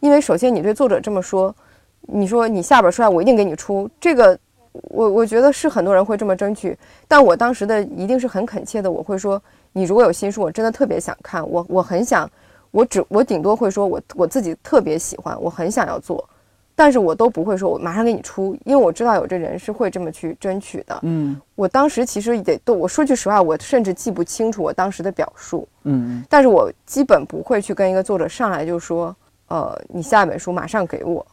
[0.00, 1.54] 因为首先你对作者这么说，
[2.02, 4.36] 你说你下本书来，我一定给你出这个，
[4.72, 9.40] 我我觉得是很多人会这么争取，但我当时的一定是很恳切的，我会说，
[9.72, 12.28] 你如果有新书，我真的特别想看，我我很想。
[12.72, 16.28] 我只我顶多会说，我我自己特别喜欢，我很想要做，
[16.74, 20.98] 但是我都不会说，我马上给你出，因为我知道有这人是会这么去争取的。
[21.02, 25.68] 嗯，我当时其实得都，我说句实话，我甚至记不清楚我当时的表述。
[25.84, 29.14] 嗯，但是我基本不会去跟一个作者上来就说，
[29.48, 31.24] 呃，你下一本书马上给我，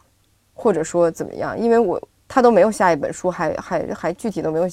[0.52, 4.68] 或者说怎么样，因为我他都没有下一本书，还还还具体都没有。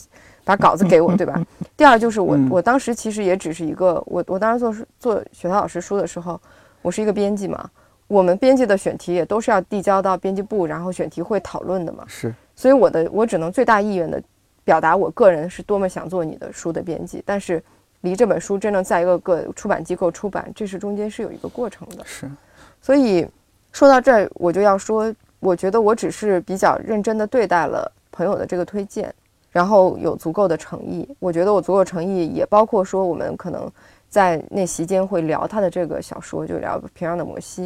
[0.48, 1.46] 把稿子给我，对吧？
[1.76, 6.40] 第二就是我，我当时其实也只是一个，我我当时做做雪涛老师书的时候，
[6.82, 7.70] 我是一个编辑嘛。
[8.08, 12.06] 我们编辑的选题也都是要递交到编辑部，然后选题会讨论的嘛。
[12.08, 12.34] 是。
[12.56, 14.24] 所以我的我只能最大意愿的
[14.64, 17.62] 表达我个人是多么想做你的书的编辑，但是
[18.02, 22.06] 离这本书真正在一个个出版机构出版，这是中间是有一个过程的。
[22.06, 22.32] 是。
[22.82, 23.28] 所以
[23.74, 29.14] 说到这儿，我就要说，我觉得我只是比较认真的对待了朋友的这个推荐。
[29.58, 33.68] 然后有足够的诚意，我觉得我足够诚意也包括说，我们可能
[34.08, 37.64] 在那席间会聊他的这个小说，就聊《平壤的摩西》，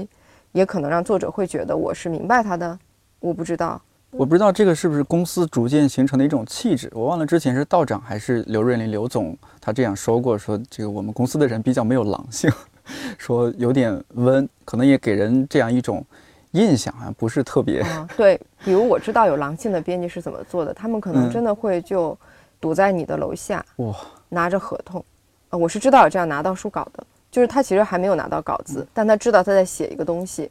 [0.53, 2.79] 也可能让作者会觉得我是明白他的。
[3.19, 6.89] 我不知道，我不知道这个是不是公司逐渐形成的一种气质。
[6.93, 12.49] 我忘了之前是道长还是刘瑞林刘总他这样说过，说这个我们公司的人比较没有狼性，
[13.19, 16.05] 说有点温，可能也给人这样一种。
[16.51, 17.83] 印象啊，不是特别。
[18.15, 22.17] 对，比如我知道有狼性的编辑是怎么做的，他们可能真的会就
[22.59, 23.95] 堵在你的楼下，哇，
[24.29, 25.03] 拿着合同。
[25.49, 30.49] 啊，我是知道有这样拿到书稿的，就是他其实还没有拿到稿子，但他知道他在写一个东西，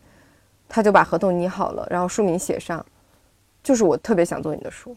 [0.69, 2.85] 他就把合同拟好了，然后书名写上，
[3.63, 4.97] 就是我特别想做你的书。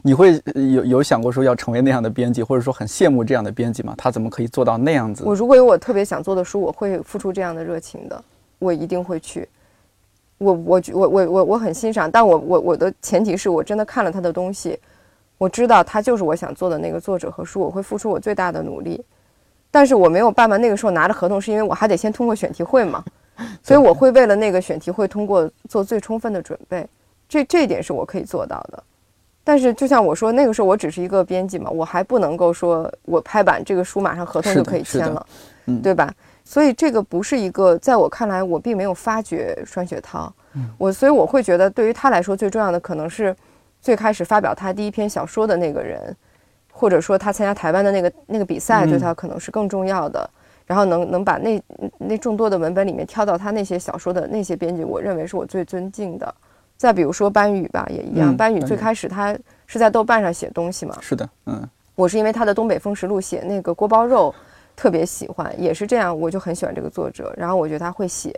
[0.00, 3.94] 你会有有想过说要成为那样的编辑，或者说很羡慕这样的编辑吗？
[3.98, 5.24] 他怎么可以做到那样子？
[5.24, 8.24] 我如果有我特别想做的书，我会付出这样的热情的，
[8.58, 9.48] 我一定会去。
[10.42, 14.78] 我我我我我我很欣赏，但我我我的前提是我真的看了他的东西，
[15.38, 19.02] 我知道他就是我想做的那个作者和书，我会付出我最大的努力，
[19.70, 23.04] 但是我没有办法那个时候拿着合同，是因为我还得先通过选题会嘛，
[23.62, 26.86] 所以我会为了那个选题会通过做最充分的准备，
[27.28, 28.82] 这这一点是我可以做到的，
[29.44, 35.26] 但是就像我说那个时候我只是一个编辑嘛，我还不能够说我拍板这个书马上合同就可以签了，
[35.66, 36.12] 嗯，对吧？
[36.44, 40.32] 所以这个不是一个，在我看来，我并没有发掘双雪涛。
[40.76, 43.34] 我所以我会觉得，对于他来说，最重要的可能是
[43.80, 46.14] 最开始发表他第一篇小说的那个人，
[46.70, 50.28] 或者说他参加台湾的那个那个比赛，对他可能是更重要的。
[50.66, 51.62] 然后能能把那
[51.98, 56.34] 那众多的文本里面挑到他那些小说的那些编辑，我认为是我最尊敬的。
[56.76, 58.36] 再比如说班宇吧，也一样。
[58.36, 60.96] 班宇最开始他是在豆瓣上写东西嘛？
[61.00, 61.68] 是的，嗯。
[61.94, 64.34] 我是因为他的《东北风实录》写那个锅包肉。
[64.82, 67.32] 特别喜欢，也是这样，我就很喜欢这个作者。
[67.36, 68.34] 然后我觉得他会写。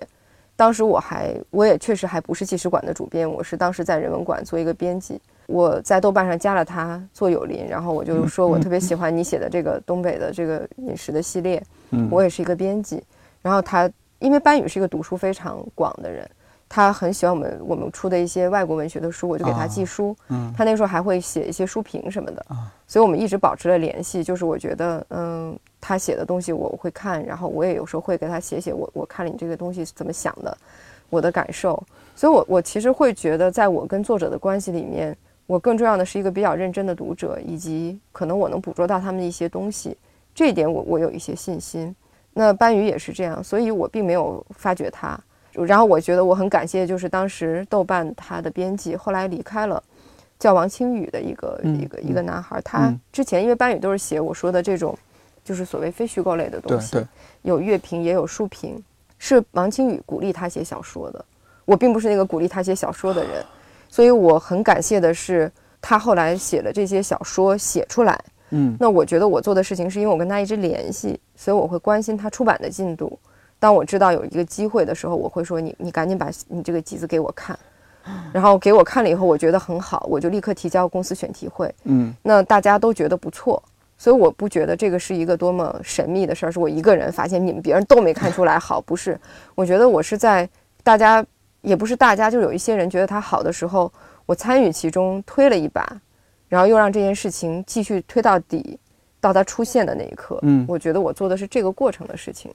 [0.54, 5.18] 当时我还，我也确实还不是纪实馆的主编，我是当时在人文馆做一个编辑。
[5.46, 11.62] 我在豆瓣上加了他做友邻，然后我就说我特别喜欢你写的这个东北的这个饮食的系列。
[12.10, 13.02] 我也是一个编辑。
[13.40, 16.28] 然后他，因为班宇是一个读书非常广的人。
[16.74, 20.16] 他很喜欢我们我们出的一些外国文学的书，我就给他寄书。
[20.28, 22.44] 嗯，他那时候还会写一些书评什么的。
[22.48, 24.24] 啊，所以我们一直保持了联系。
[24.24, 30.58] 就是我觉得，嗯，他写的东西我会看，然后我也有时候会给他写写我我看了你这个东西怎么想的，
[31.10, 31.80] 我的感受。
[32.16, 39.96] 所以，我我其实会觉得，在我跟作者的关系里面，我更重要的是一个比较认真的读者，以及可能我能捕捉到他们的一些东西。
[40.34, 41.94] 这一点我我有一些信心。
[42.32, 45.16] 那班宇也是这样，所以我并没有发掘他。
[45.54, 49.82] 然后我觉得我很感谢，就是当时豆瓣他的编辑后来离开了，
[50.38, 54.96] 叫王清宇的一个嗯一个一个男孩，他嗯之前因为班宇都是写我说的这种，
[55.44, 56.96] 就是所谓非虚构类的东西，
[57.42, 58.82] 有乐评也有书评，
[59.18, 61.24] 是王清宇鼓励他写小说的。
[61.64, 63.44] 我并不是那个鼓励他写小说的人，
[63.88, 68.18] 所以我很感谢的是他后来写了这些小说写出来。
[68.50, 73.18] 嗯那我觉得我做的事情是因为我跟他一直联系，所以我会关心他出版的进度。
[73.64, 77.58] 当我知道有一个机会的时候，我会说你你赶紧把你这个集子给我看，
[78.30, 81.74] 然后给我看了以后，我觉得很好，我就立刻提交公司选题会。
[81.84, 83.62] 嗯那大家都觉得不错，
[83.96, 89.18] 所以我不觉得这个是一个多么神秘的事儿，是我一个人发现，你们别人都没看出来好，不是？
[89.54, 90.46] 我觉得我是在
[90.82, 91.24] 大家
[91.62, 93.90] 也不是大家，就有一些人觉得它好的时候，
[94.26, 95.82] 我参与其中推了一把，
[96.50, 98.78] 然后又让这件事情继续推到底，
[99.22, 100.38] 到它出现的那一刻。
[100.42, 102.52] 嗯，我觉得我做的是这个过程的事情。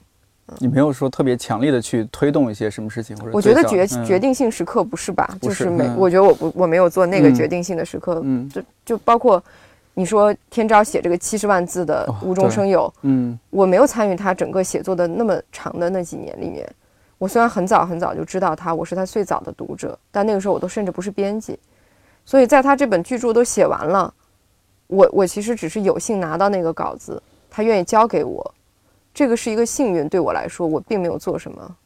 [0.58, 5.36] 你没有说特别强烈的去推动一些什么事情，或者我觉得决嗯决定性时刻不是吧？
[5.40, 9.42] 不就是是没，嗯我觉得我不我没有做那个嗯决定性的时刻，嗯就就包括
[9.94, 16.68] 你说天朝写这个七十万字的哦无中生有，嗯我没有参与他整个写作的那么长的那几年里面。
[17.18, 21.58] 我虽然很早很早就知道他，我是他最早的读者，但那个时候我都甚至不是编辑，
[22.24, 24.14] 所以在他这本巨著都写完了，
[24.86, 28.54] 我我其实只是有幸拿到那个稿子，他愿意交给我，
[29.20, 31.76] 这个是一个幸运，对我来说，我并没有做什么。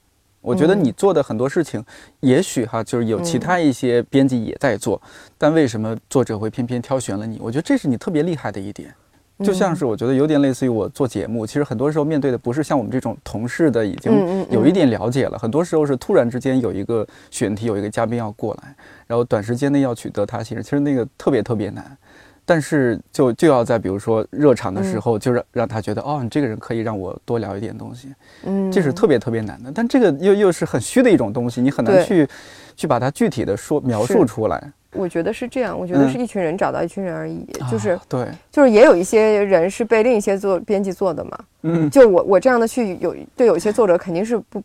[0.40, 1.85] 我觉得嗯你做的很多事情，
[2.20, 5.03] 也许哈就是有其他一些编辑也在做，
[5.37, 7.40] 但为什么作者会偏偏挑选了你？
[7.42, 8.94] 我觉得这是你特别厉害的一点。
[9.40, 18.77] 就像是我觉得有点类似于我做节目，其实很多时候面对的不是像我们这种同事的已嗯经嗯有一点了解了，很多时候是突然之间有一个选题，有一个嘉宾要过来，
[19.09, 21.99] 然后短时间内要取得他信任，其实那个特别特别难。
[22.46, 29.72] 但是就就要在比如说热场的时候，就让让他觉得哦，你这个人可以让我多聊一点东西，嗯，这是特别特别难的。
[29.74, 32.28] 但这个又又是很虚的一种东西，你很难去
[32.76, 34.72] 去把它具体的说描述出来。
[34.92, 36.11] 我觉得是这样，我觉得嗯。
[36.11, 41.38] 是一群人找到一群人而已，就是啊对，就是也有一些人是被另一些做编辑做的嘛。
[41.62, 41.90] 嗯。
[41.90, 44.62] 就我我这样的去有对有一些作者肯定是不，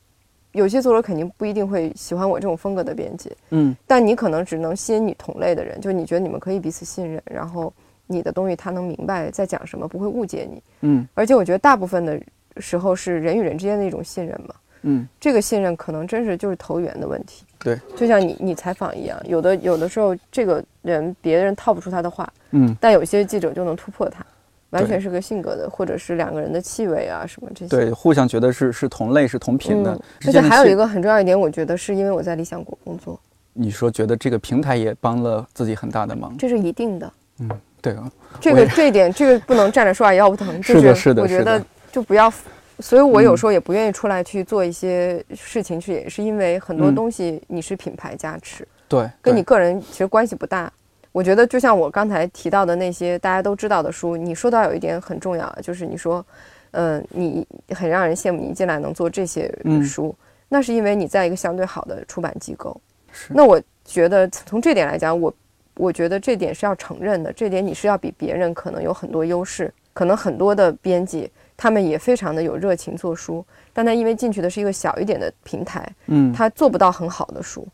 [0.54, 3.76] 有些作者肯定不一定会喜欢我这种风格的编辑，嗯。
[3.86, 7.72] 但你可能只能吸引你同类的人，就你觉得你们可以彼此信任，然后
[8.08, 10.64] 你的东西他能明白在讲什么，不会误解你。
[10.82, 11.08] 嗯。
[11.14, 12.20] 而且我觉得大部分的
[12.58, 15.08] 时候是人与人之间的一种信任嘛，嗯。
[15.20, 17.46] 这个信任可能真是就是投缘的问题。
[17.62, 24.26] 对，就像你你采访一样，有的有的时候这个人别人套不出他的话，嗯，但有些记者就能突破他，
[24.72, 27.70] 完全是个性格的，或者是两个人的气味啊什么这些。
[27.70, 33.20] 对，互相觉得是是同类是同频的而且还有一个很重要一点，我觉得是因为我在理想国工作，
[33.54, 36.38] 你说觉得这个平台也帮了自己很大的忙。
[36.38, 37.12] 这是一定的。
[37.40, 37.50] 嗯，
[37.82, 40.60] 对啊，这个这一点，这个不能站着说话腰不疼。
[40.62, 42.32] 就是的是的我觉得就不要，
[42.80, 50.72] 所以我有嗯时候也不愿意出来去做一些事情，去也是因为很多嗯东西你是品牌加持，对，对跟你个人其实关系不大。
[51.12, 56.26] 我觉得就像我刚才提到的那些大家都知道的书，你说到有一点很重要，就是你说，
[56.72, 60.15] 嗯、你很让人羡慕你一进来能做这些嗯书，
[60.48, 62.80] 那是因为你在一个相对好的出版机构。
[63.12, 65.34] 是那我觉得从这点来讲，我
[65.76, 73.43] 我觉得这点是要承认的，这点你是要比别人可能有很多优势，可能很多的编辑他们也非常的有热情做书，
[73.74, 77.67] 但他因为进去的是一个小一点的平台，嗯，他做不到很好的书。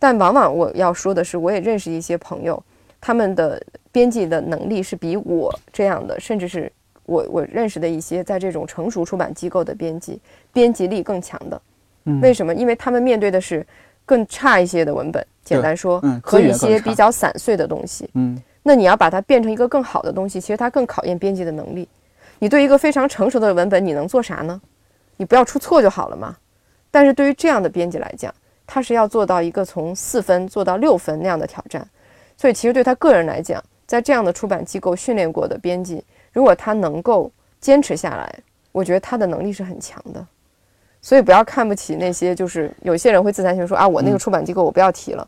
[0.00, 2.60] 但往往我要说的是，我也认识一些朋友，
[3.02, 3.60] 他们的
[3.90, 6.70] 编辑的能力是比我这样的，甚至是
[7.04, 10.20] 我我认识的一些在这种成熟出版机构的编辑，
[10.52, 11.60] 编辑力更强的。
[12.04, 12.54] 嗯为什么？
[12.54, 13.66] 因为他们面对的是
[14.06, 18.08] 更差一些的文本，简单说，嗯和一些比较散碎的东西。
[18.14, 21.88] 嗯那你要把它变成一个更好的东西，其实它更考验编辑的能力。
[22.38, 24.60] 你对一个非常成熟的文本，你能做啥呢？
[25.16, 26.36] 你不要出错就好了嘛。
[26.90, 28.32] 但是对于这样的编辑来讲，
[28.64, 31.84] 他是要做到一个从四分做到六分那样的挑战。
[32.42, 38.36] 所以其实对他个人来讲，在这样的出版机构训练过的编辑，如果他能够坚持下来，
[38.72, 40.26] 我觉得他的能力是很强的。
[41.00, 45.24] 所以不要看不起那些，就是有些人会自惭形秽说啊，我那个嗯出版机构我不要提了，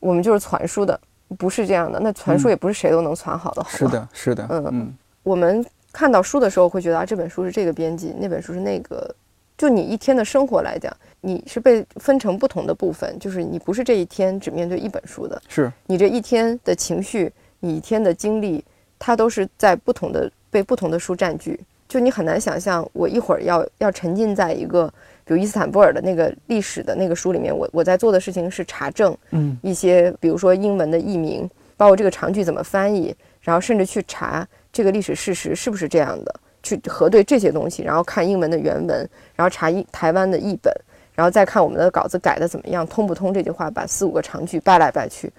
[0.00, 1.00] 我们就是传书的，
[1.38, 1.98] 不是这样的。
[1.98, 3.64] 那传书嗯也不是谁都能传好的？
[3.66, 9.14] 是的，是的，嗯嗯我们看到书的时候会觉得啊，这本书是这个编辑，那本书是那个。
[9.56, 18.64] 就你一天的生活来讲，你是被分成不同的部分，就是你不是这一天只面对一本书的，是，你这一天的情绪，你一天的经历，
[18.98, 21.58] 它都是在不同的被不同的书占据。
[21.88, 24.86] 就你很难想象，我一会儿要要沉浸在一个，
[25.24, 29.58] 比如伊斯坦布尔的那个历史的那个书里面，我我在做的事情是查证嗯。
[29.60, 40.72] 一些，比如说英文的译名，包括这个长句怎么翻译，然后甚至去查这个历史事实是不是这样的，去核对这些东西，然后看英文的原文，然后查一台湾的译本，
[41.20, 45.30] 然后再看我们的稿子改的怎么样，通不通这句话，把四五个长句掰来掰去，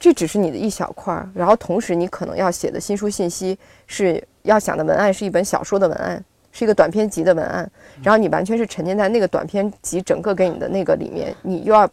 [0.00, 7.70] 这只是你的一小块儿，然后同时你可能要写的新书信息是要想的文案是一本小说的文案，是一个短篇集的文案，
[8.02, 11.86] 然后你完全是沉浸在那个短篇集整个给你的那个里面，你又要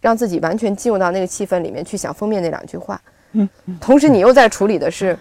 [0.00, 2.98] 让自己完全进入到那个气氛里面去想封面那两句话，
[3.32, 3.46] 嗯，
[3.78, 5.18] 同时你又在处理的是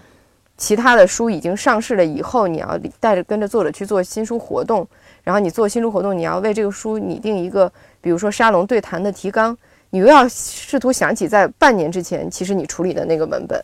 [0.55, 4.87] 其他的书已经上市了以后，你要带着跟着作者去做新书活动，
[5.23, 9.57] 然后你做新书活动，你要为这个书拟定一个，比如说沙龙对谈的提纲。
[9.91, 13.59] 你又要试图想起在半年之前，其实你处理的那个文本，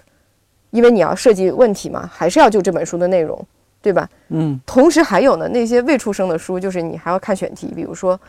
[0.71, 3.39] 因为你要设计问题嘛，还是要就这本书的内容，
[3.79, 4.09] 对吧？
[4.29, 4.59] 嗯。
[4.65, 8.19] 同时还有呢，那些未出生的书，就是你还要看选题，比如说，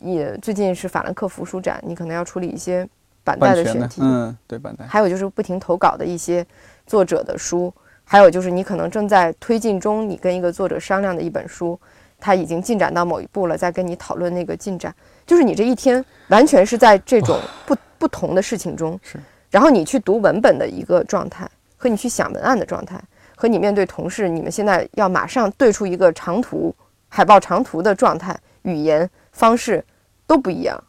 [0.00, 2.86] 也最近是法兰克福书展，你可能要处理一些
[3.24, 4.84] 板带的选题，嗯，对板带。
[4.84, 6.46] 还有就是不停投稿的一些
[6.86, 7.72] 作者的书，
[8.04, 11.80] 还有就是你可能正在推进中，你跟一个作者商量的一本书，
[12.18, 14.94] 他已经进展到某一步了，再跟你讨论那个进展。
[15.26, 19.18] 就是你这一天完全是在这种不不同的事情中，是，
[19.50, 23.00] 然后你去读文本的一个状态，和你去想文案的状态，
[23.36, 26.74] 和你面对同事，你们现在要马上对出一个长图
[27.08, 29.84] 海报长图的状态，语言方式
[30.26, 30.82] 都不一样。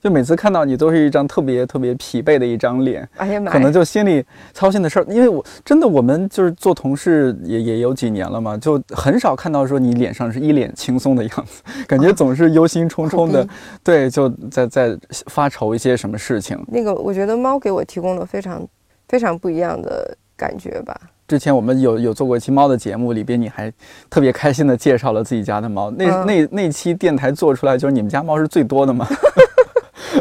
[0.00, 3.52] 就每次看到你都是一张特别特别疲惫的一张脸，哎呀妈！
[3.52, 4.24] 可能就心里
[4.54, 13.46] 操心的事儿，因为我真的我们就是做同事也也有几年了嘛，就很少看到说你脸上是一脸轻松的样子，感觉总是忧心忡忡的，
[13.84, 16.58] 对，就在在发愁一些什么事情。
[16.68, 18.66] 那个我觉得猫给我提供了非常
[19.06, 20.98] 非常不一样的感觉吧。
[21.28, 23.72] 之前我们有有做过一期猫的节目，里边你还
[24.08, 29.06] 特别开心的介绍了自己家的猫，那那那期电台做出来就是你们家猫是最多的嘛。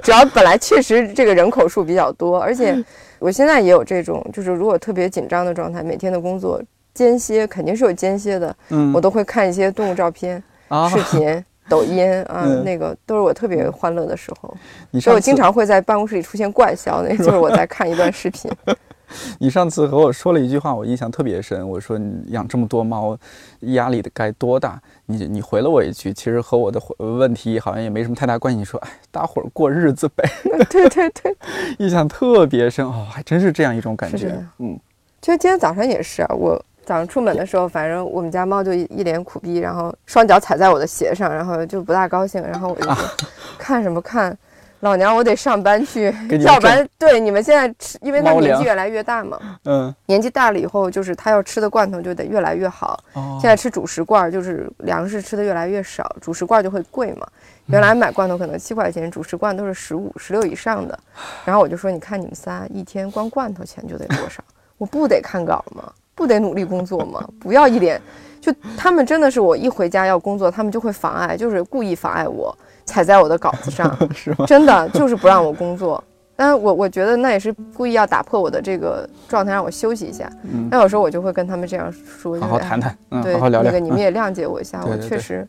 [0.01, 2.75] 主要本来确实这个人口数比较多，而且
[3.19, 6.61] 我现在也有这种，就是如果特别紧张的状态，每天的工作
[6.93, 10.41] 间歇肯定是有间歇的，嗯，我都会看一些动物照片、
[10.89, 14.55] 视频、 抖音啊，那个都是我特别欢乐的时候。
[14.99, 18.51] 所以我经常会在办公室里出现怪笑，那就是我在看一段视频。
[19.39, 21.67] 你上次和我说了一句话，我印象特别深。
[21.67, 23.17] 我说你养这么多猫，
[23.61, 24.81] 压力的该多大？
[25.05, 28.57] 你你回了我一句，其实和我的问题好像也没什么太大关系。
[28.59, 30.23] 你说，哎，大伙儿过日子呗。
[30.69, 31.35] 对对对，
[31.79, 34.43] 印象特别深哦，还真是这样一种感觉。
[34.59, 34.79] 嗯，
[35.21, 42.89] 其实今天早上也是啊，我早上出门的时候，反正我们家猫就一脸苦逼，然后双脚踩在我的鞋上，然后就不大高兴，然后我就，
[43.57, 44.37] 看什么看？
[44.81, 46.13] 老娘我得上班去，
[46.45, 52.97] 要不然对你们现在吃，因为他年纪越来越大嘛， 嗯，年纪大了以后，就是他要吃的罐头就得越来越好。
[53.41, 57.27] 现在吃主食罐，就是粮食吃的越来越少，主食罐就会贵嘛。
[57.65, 60.97] 原来买罐头可能七块钱，主食罐都是十五、十六以上的。
[61.45, 64.43] 然后我就说，你看你们仨一天光罐头钱就得多少？
[64.79, 65.91] 我不得看稿吗？
[66.15, 67.23] 不得努力工作吗？
[67.39, 68.01] 不要一脸，
[68.41, 72.57] 就他们真的是我一回家要工作，他们就会妨碍，就是故意妨碍我。
[72.89, 74.45] 踩在我的稿子上， 是吗？
[74.47, 76.03] 真的就是不让我工作，
[76.35, 80.27] 但是我我觉得那也是故意要打破我的这个状态，让我休息一下。
[80.71, 83.71] 那有时候我就会跟他们这样说，好好谈谈，对，好好聊聊。
[83.71, 85.47] 那个你们也谅解我一下，我确实，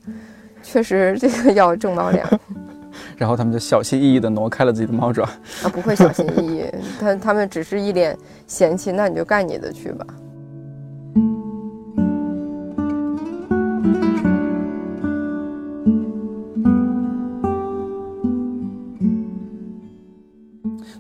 [0.63, 2.29] 确实这个要挣猫粮。
[3.17, 5.23] 然后他们就小心翼翼地挪开了自己的猫爪。
[5.63, 6.65] 啊，不会小心翼翼，
[7.01, 8.17] 他他们只是一脸
[8.47, 10.05] 嫌弃，那你就干你的去吧。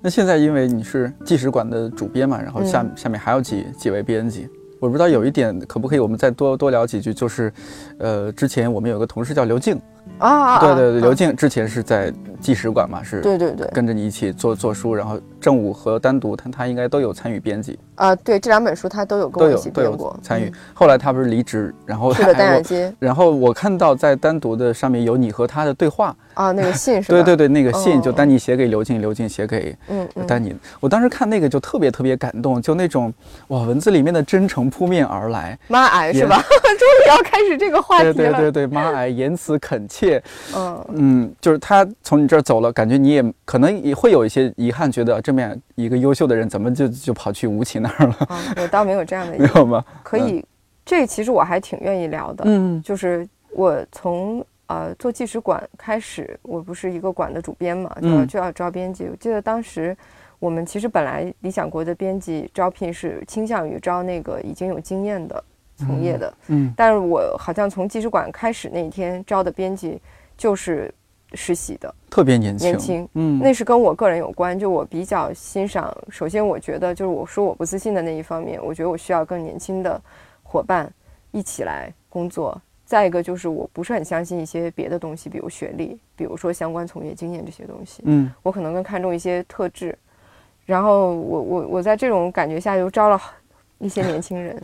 [0.02, 4.48] 那现在因为你是纪实馆的主编嘛，然后下下面还有几几位编辑，
[4.78, 7.52] 我不知道有一点可不可以我们再多多聊几句，就是，
[7.98, 9.78] 呃，之前我们有个同事叫刘静。
[10.18, 20.50] 啊，对对对，刘静之前是在纪实馆嘛，是，对对对，跟着你一起做做书，然后正午和单独他他应该都有参与编辑啊，对，这两本书他都有跟我一起编过，参与。
[20.74, 27.18] 后来他不是离职，然后去了单元街，然后我看到在单独的上面有你和他的对话啊，那个信 是吧？
[27.18, 30.54] 对对对，那个信就丹尼写给刘静，刘静写给嗯丹尼。
[30.80, 33.12] 我当时看那个就特别特别感动，就那种
[33.48, 36.40] 哇，文字里面的真诚扑面而来，妈癌是吧？
[36.80, 40.22] 终于要开始这个话题了，对对对对，妈癌言辞恳切，
[40.56, 40.84] 嗯。
[40.92, 48.28] 嗯，就是他从你这儿走了，感觉你也可能也会有一些遗憾，觉得这么一个优秀的人，怎么就就跑去吴奇那儿了？
[48.60, 49.84] 我倒没有这样的， 没有吗？
[50.02, 50.44] 可以，
[50.84, 52.42] 这其实我还挺愿意聊的。
[52.48, 59.04] 嗯，就是我从呃做纪实馆开始，我不是一个馆的主编嘛，就要就要招编辑。
[59.04, 59.96] 我记得当时
[60.40, 65.44] 我们其实本来理想国的编辑招聘是倾向于招那个已经有经验的
[65.76, 70.02] 从业的，嗯，但是我好像从纪实馆开始那一天招的编辑。
[70.36, 70.92] 就是
[71.34, 74.58] 实习的，特别年轻，年轻，嗯，那是跟我个人有关。
[74.58, 80.00] 就我比较欣赏，首先我觉得就是我说我不自信的那一方面，我觉得我需要更年轻的
[80.42, 80.92] 伙伴
[81.30, 82.60] 一起来工作。
[82.84, 89.96] 再一个就是我不是很相信一些别的东西，比如学历，比如说相关从业经验这些东西，嗯，我可能更看重一些特质。
[90.66, 93.20] 然后我我我在这种感觉下就招了
[93.78, 94.60] 一些年轻人，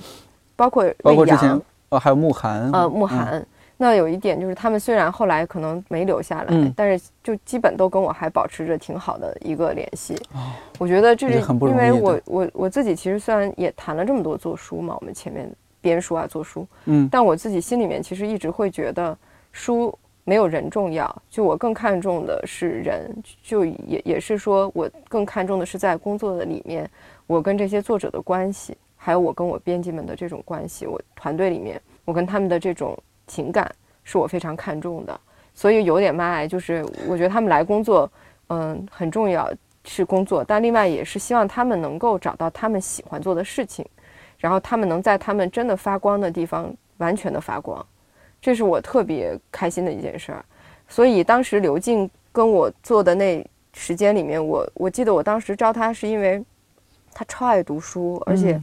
[0.57, 1.61] 包括包括之前
[1.91, 3.47] 哦，还有慕寒，呃慕嗯，寒。
[3.77, 10.15] 那有一点就是，他们虽然后来可能没留下来，嗯但是就基本都跟我还保持着挺好的一个联系。
[10.35, 15.51] 哦我觉得这是很不容因为我我我自己其实虽然也谈了这么多做书嘛，我们前面
[15.81, 19.17] 编书啊做书，嗯但我自己心里面其实一直会觉得
[19.53, 26.91] 书没有人重要，就我更看重的是人，就也也是说我更看重的是在工作的里面，
[27.27, 33.71] 我跟这些作者的关系，还有我跟我编辑们的这种关系，我团队里面我跟他们的这种情感
[34.05, 35.21] 是我非常看重的，
[35.55, 38.11] 所以有点妈爱，就是我觉得他们来工作，
[38.49, 39.51] 嗯，很重要
[39.85, 43.85] 是工作，但另外也是希望他们能够找到他们喜欢做的事情，
[44.39, 47.85] 然后他们能在他们真的发光的地方完全的发光，
[48.41, 50.45] 这是我特别开心的一件事儿。
[50.89, 56.43] 所以当时刘静跟我做的那时间里面，我我记得我当时招他是因为
[57.13, 58.61] 他超爱读书，而且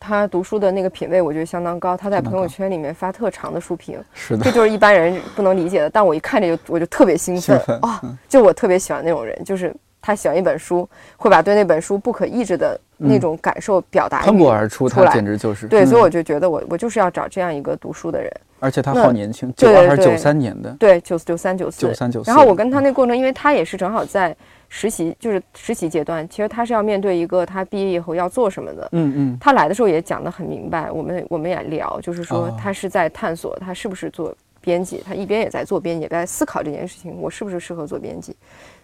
[0.00, 5.90] 他读书的那个品味我觉得相当高，他在朋友圈里面发特长的书评，是的这，就是一般人不能理解的。
[5.90, 10.88] 但我一看这就我就特别兴奋啊、就我特别喜欢那种人，就是他喜欢一本书，
[11.18, 18.32] 会把对那本书不可抑制的那种感受表达喷于薄而出，他出来简直就是对，所以嗯我就觉得我我就是要找这样一个读书的人。
[18.58, 21.94] 而且他好年轻，九二还是九三年的，对，九九三九四九。
[21.94, 22.30] 三九四。
[22.30, 24.36] 然后我跟他那过程，因为他也是正好在
[24.72, 28.88] 实习，就是实习阶段，其实他是要面对一个他毕业以后要做什么的。
[28.92, 38.34] 嗯嗯他来的时候也讲得很明白，我们我们也聊，就是说哦他是在探索他是不是做编辑，他一边也在做编辑，也在思考这件事情，我是不是适合做编辑。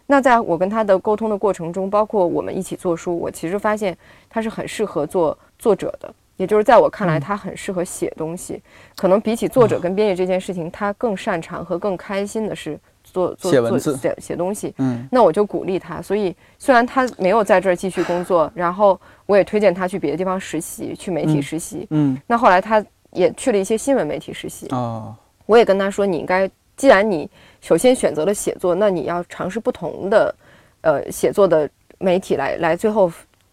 [0.09, 3.97] 那在我跟他的沟通的过程中，包括我们一起做书，我其实发现
[4.28, 8.61] 他是很适合做作者的，也就是在我看来，嗯他很适合写东西。
[8.97, 12.78] 可能比起作者跟编辑这件事情，他更擅长和更开心的是
[13.16, 14.74] 做做做写文字写写东西。
[14.78, 16.02] 嗯那我就鼓励他。
[16.02, 21.86] 所以虽然他没有在这儿继续工作，然后我也推荐他去别的地方实习，去媒体嗯实习。
[21.90, 24.66] 嗯那后来他也去了一些新闻媒体实习。
[24.70, 25.14] 哦，
[25.46, 27.28] 我也跟他说，你应该，既然你
[27.62, 30.34] 首先选择了写作，那你要尝试不同的，
[30.82, 33.10] 呃，写作的媒体来来最后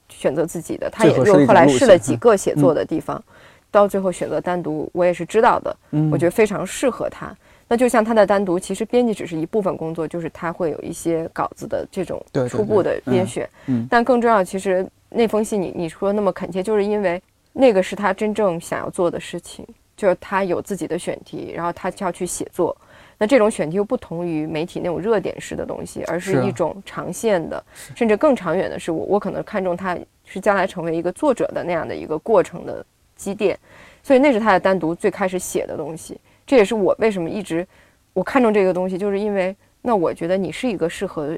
[0.10, 0.90] 选择自己的。
[0.90, 3.24] 他也最合适的一又后来试了几个写作的地方，
[3.72, 5.76] 到最后选择单独，我也是知道的。
[5.92, 7.34] 嗯我觉得非常适合他。
[7.74, 13.50] 那就像他的单独，其实编辑只是一部分工作，就是他会有一些稿子的这种初步的编选。
[13.66, 17.20] 嗯但更重要，其实那封信你你说那么恳切，就是因为
[17.52, 19.66] 那个是他真正想要做的事情，
[19.98, 22.78] 就是他有自己的选题，然后他就要去写作。
[23.18, 27.64] 那这种选题又不同于媒体那种热点式的东西，而是一种长线的，
[27.96, 33.58] 甚至更长远的是我我可能看重他是将来成为一个作者的那样的一个过程的积淀，
[34.04, 36.22] 所以那是他的单独最开始写的东西。
[36.46, 37.66] 这也是我为什么一直
[38.14, 41.38] 我看中这个东西，就是因为那我觉得你是一个适合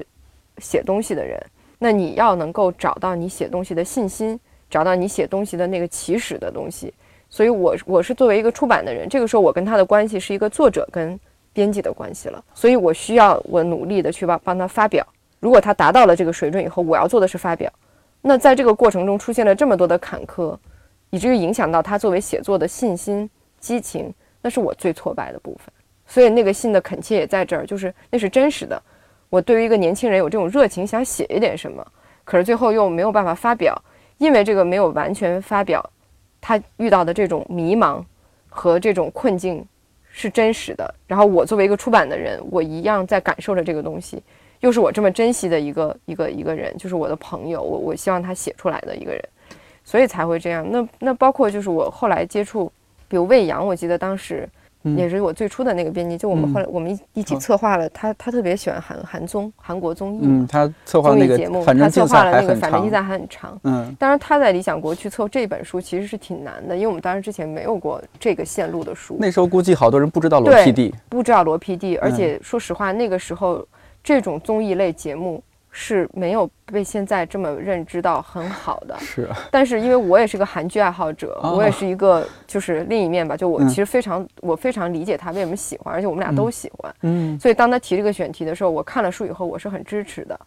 [0.58, 1.40] 写东西的人，
[1.78, 4.38] 那你要能够找到你写东西的信心，
[4.68, 6.92] 找到你写东西的那个起始的东西。
[7.28, 11.18] 所以我我是作为一个出版的人，这个时候我跟他的关系是一个作者跟
[11.52, 15.06] 编辑的关系了，所以我需要我努力的去帮帮他发表。
[15.40, 17.72] 如果他达到了这个水准以后，我要做的是发表。
[18.22, 20.56] 那在这个过程中出现了这么多的坎坷，
[21.10, 23.28] 以至于影响到他作为写作的信心、
[23.58, 24.12] 激情，
[24.46, 25.74] 那是我最挫败的部分。
[26.06, 28.80] 所以那个信的恳切也在这儿，就是那是真实的。
[29.28, 31.84] 我对于一个年轻人有这种热情，想写一点什么，
[32.22, 33.76] 可是最后又没有办法发表，
[34.18, 35.84] 因为这个没有完全发表，
[36.40, 38.00] 他遇到的这种迷茫
[38.48, 39.66] 和这种困境
[40.08, 40.94] 是真实的。
[41.08, 44.22] 然后我作为一个出版的人，我一样在感受着这个东西，
[44.60, 49.20] 又是我这么珍惜的一个一个一个人，就是我的朋友，我我希望他写出来的一个人，
[49.82, 50.64] 所以才会这样。
[50.70, 52.72] 那那包括就是我后来接触，
[53.08, 54.48] 比如魏阳，我记得当时。
[54.48, 54.96] 嗯。
[54.96, 56.54] 也是我最初的那个编辑，就我们嗯。
[56.54, 63.60] 后来我们一一起策划了，他他特别喜欢韩韩综韩国综艺嗯，他策划那个节目，反正他策划了那个反正竞长，赛还很长。
[63.64, 63.92] 嗯。
[63.98, 72.14] 当然他在理想国去凑这本书其实是挺难的，因为我们当时之前没有过这个线路的书，那时候估计好多人不知道罗 PD，不知道罗 PD，而嗯。
[72.14, 73.66] 且说实话，那个时候
[74.04, 75.42] 这种综艺类节目
[75.78, 78.96] 是没有被现在这么认知到很好的。
[78.98, 86.94] 是啊但是因为我也是个韩剧爱好者，哦我也是一个就是另一面吧，就我嗯其实非常、我非常理解他为什么喜欢，而且我们俩都喜欢。
[87.02, 90.40] 嗯所以当他提这个选题的时候，我看了书以后，我是很支持的。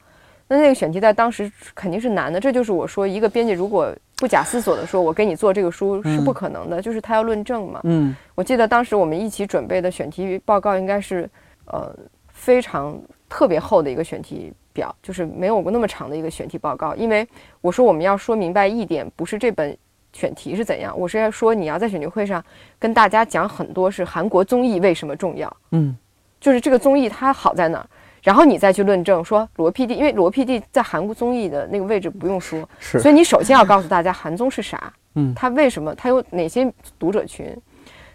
[0.47, 7.80] 那那个选题在当时肯定是难的，这就是我说一个编辑如果不假思索的说我给你做这个书是不可能的，就是他要论证嘛。
[7.84, 11.30] 嗯我记得当时我们一起准备的选题报告应该是，
[11.65, 11.95] 呃，
[12.34, 12.99] 非常
[13.30, 16.95] 特别厚的一个选题表，就是没有过那么长的一个选题报告。
[16.95, 17.27] 因为
[17.61, 19.77] 我说我们要说明白一点，不是这本
[20.13, 22.43] 选题是怎样，我是要说你要在选题会上
[22.80, 25.57] 跟大家讲很多是韩国综艺为什么重要。
[25.71, 25.95] 嗯
[26.39, 27.86] 就是这个综艺它好在哪儿？
[28.23, 37.45] 然后你再去论证说罗 PD，因为罗 PD 在韩国综艺的那个位置不用说，是，所以你首先要告诉大家韩综是啥，嗯，他为什么，它有哪些读者群。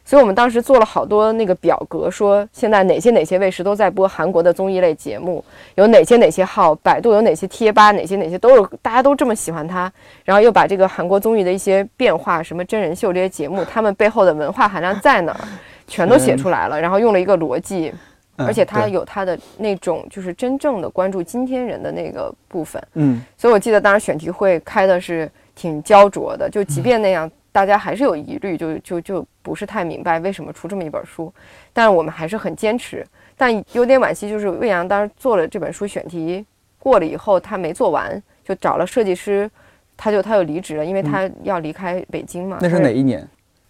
[0.07, 5.43] 所以我们当时做了好多那个表格，说现在哪些哪些卫视都在播韩国的综艺类节目，
[5.77, 9.91] 有哪些哪些号，百度有哪些贴吧，哪些哪些都是大家都这么喜欢它。
[10.23, 15.41] 然后又把这个韩国综艺的一些变化，什么真人秀这些节目，他们背后的文化含量在哪儿，
[15.87, 16.79] 全都写出来了。
[16.79, 17.91] 然后用了一个逻辑，
[18.37, 22.83] 而且它有它的那种就是真正的关注今天人的那个部分。
[22.93, 27.31] 嗯，所以我记得当时选题会开的是挺焦灼的，就即便那样。
[27.55, 31.33] 大家还是有疑虑，就就就不是太明白为什么出这么一本书，
[31.73, 33.07] 但是我们还是很坚持。
[33.37, 36.45] 但有点惋惜，就是魏阳当时做了这本书选题
[36.81, 39.49] 过了以后，他没做完，就找了设计师，
[39.97, 42.59] 他就他就离职了，因为他要离开北京嘛。
[42.61, 43.25] 那是哪一年？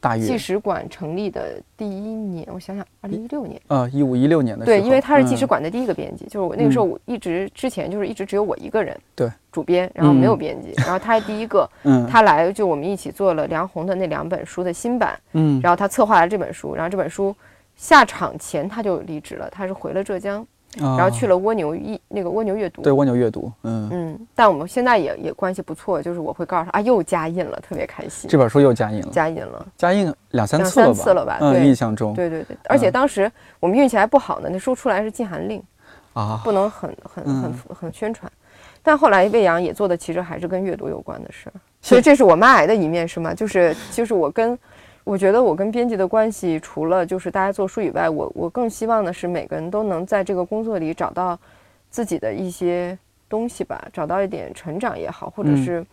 [0.05, 3.59] 大纪实馆成立的第一年，我想想，二零一六年。
[3.69, 17.35] 啊，一五一六年的对，因为他是纪实馆的第一个编辑，就是我那个时候我一直之前就是一直只有我一个人，对，主编，然后没有编辑，然后他是第一个， 嗯，他来就我们一起做了梁红的那两本书的新版，嗯，然后他策划了这本书，然后这本书
[17.75, 20.47] 下场前他就离职了，他是回了浙江。
[20.81, 28.29] 然后去了蜗牛一那个蜗牛阅读，对蜗牛阅读，嗯嗯，但我们现在也也关系不错，就是我会告诉他啊，又加印了，特别开心。
[28.29, 30.93] 这本书又加印了，加印了，加印两三次了吧？
[30.93, 31.39] 两三次了吧？
[31.41, 35.63] 嗯，印象中，对对对，而且当时我们运气还不好呢，那书出来是禁韩令
[36.13, 38.31] 啊，不能很很很很宣传。
[38.83, 43.33] 但后来魏阳也做的其实还是跟阅读有关的事儿，所以这是我妈癌的一面是吗？
[43.33, 44.59] 就是就是我跟。
[45.05, 51.39] 我觉得我跟编辑的关系，除了就是大家做书以外，我我更希望的是每个人都能在这个工作里找到
[51.91, 52.99] 自己的一些
[53.29, 55.85] 东西吧，找到一点成长也好，或者是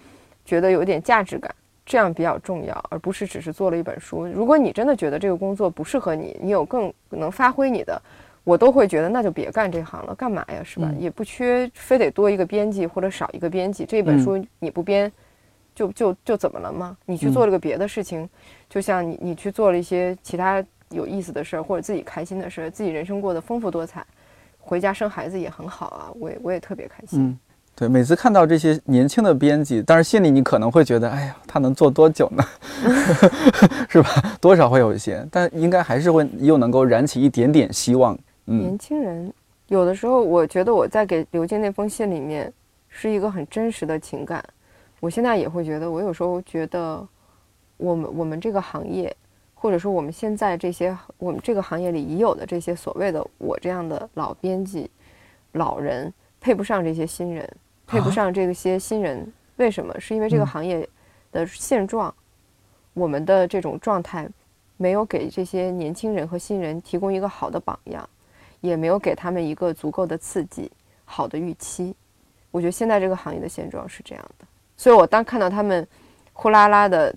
[0.46, 1.54] 觉得有点价值感，
[1.86, 4.26] 这样比较重要，而不是只是做了一本书。
[4.28, 8.02] 如果你真的觉得这个工作不适合你，你有更能发挥你的，
[8.46, 10.90] 我都会觉得那就别干这行了，干嘛呀，是吧？
[10.98, 15.12] 也不缺非得多一个编辑或者少一个编辑，这本书你不编。
[15.74, 16.96] 就就就怎么了吗？
[17.06, 18.28] 你去做了个别的事情，
[18.70, 24.06] 就像你你去做了一些其他有意思的事儿，或者自己开心的事儿，自己人生过得丰富多彩，
[24.60, 27.22] 回家生孩子也很好啊，我也我也特别开心。
[27.22, 27.40] 嗯，
[27.76, 32.44] 对，每次看到这些年轻的编辑，但是心里你可能会觉得，哎呀，他能做多久呢？
[33.88, 34.10] 是吧？
[34.42, 38.18] 多少会有一些，但应该还是会又能够燃起一点点希望。
[38.48, 39.34] 嗯，年轻人
[39.68, 42.52] 有的时候，我觉得我在给刘静那封信里面
[42.90, 44.44] 是一个很真实的情感。
[45.02, 47.06] 我现在也会觉得，我有时候觉得，
[47.78, 49.14] 我们我们这个行业，
[49.56, 54.90] 或者说我们现在这些我们这个行业里已有的这些所谓的我这样的老编辑、
[55.54, 59.34] 老人，配不上这些新人，配不上这些新人。
[59.56, 60.00] 为什么？
[60.00, 60.88] 是因为这个行业
[61.32, 62.14] 的现状，
[62.94, 64.30] 我们的这种状态，
[64.78, 68.08] 没有给这些年轻人和新人提供一个好的榜样，
[68.60, 70.72] 也没有给他们一个足够的刺激、
[71.06, 71.96] 好的预期。
[72.52, 74.46] 我觉得现在这个行业的现状是这样的。
[74.82, 75.88] 所以，我当看到他们
[76.34, 77.14] 呼啦啦的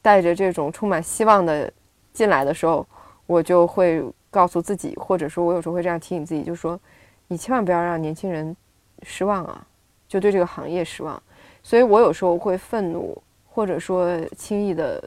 [0.00, 1.68] 带着这种充满希望的
[2.12, 2.86] 进来的时候，
[3.26, 6.78] 我就会告诉自己，或者说我有时候会这样提醒自己，就说，
[7.26, 8.56] 你千万不要让年轻人
[9.02, 9.66] 失望啊，
[10.06, 11.20] 就对这个行业失望。
[11.60, 15.02] 所以我有时候会愤怒，或者说轻易的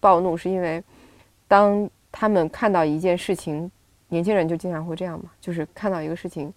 [0.00, 0.82] 暴怒，是因为
[1.46, 3.70] 当他们看到一件事情，
[4.08, 6.52] 年轻人就经常会这样嘛，就是看到一个事情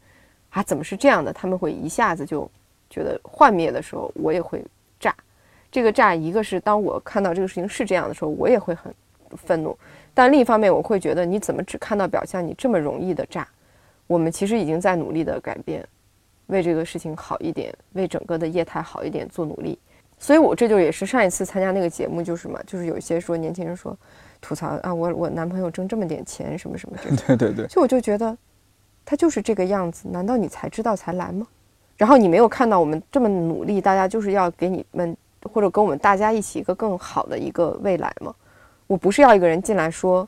[0.50, 2.50] 啊，怎么是这样的，他们会一下子就。
[2.96, 4.64] 觉得幻灭的时候，我也会
[4.98, 5.14] 炸。
[5.70, 8.94] 这个炸，一个是当我看到这个事情是这样的时候，我也会很
[9.32, 9.76] 愤怒；
[10.14, 13.46] 但另一方面，我会觉得你怎么只看到表象，你这么容易的炸？
[14.08, 15.86] 我们其实已经在努力的改变，
[16.46, 19.78] 为这个事情好一点，为整个的业态好一点做努力。
[20.18, 23.98] 所以，我这就也是上一次参加那个节目，就是嘛，就是有一些说年轻人说
[24.40, 27.68] 吐槽啊，我我男朋友挣这么点钱，什么什么的 对对对。
[27.68, 28.38] 就我就觉得
[29.04, 31.46] 他就是这个样子，难道你才知道才来吗？
[31.98, 38.34] 然后你没有看到我们这么努力，大家就是要给你们或者跟我们大家一起一个更好的一个未来吗？
[38.88, 40.28] 我不是要一个人进来说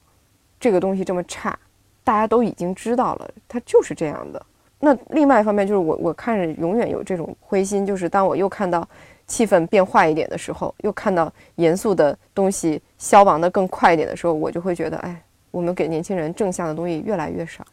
[0.60, 1.58] 这个东西这么差，
[2.04, 4.44] 大家都已经知道了，它就是这样的。
[4.80, 8.88] 那另外一方面就是我我看着永远有这种灰心，就是当我又看到
[9.26, 17.66] 气氛变坏一点的时候，又看到严肃的东西消亡的更快一点的时候，我就会觉得，哎，我们给年轻人正向的东西越来越少，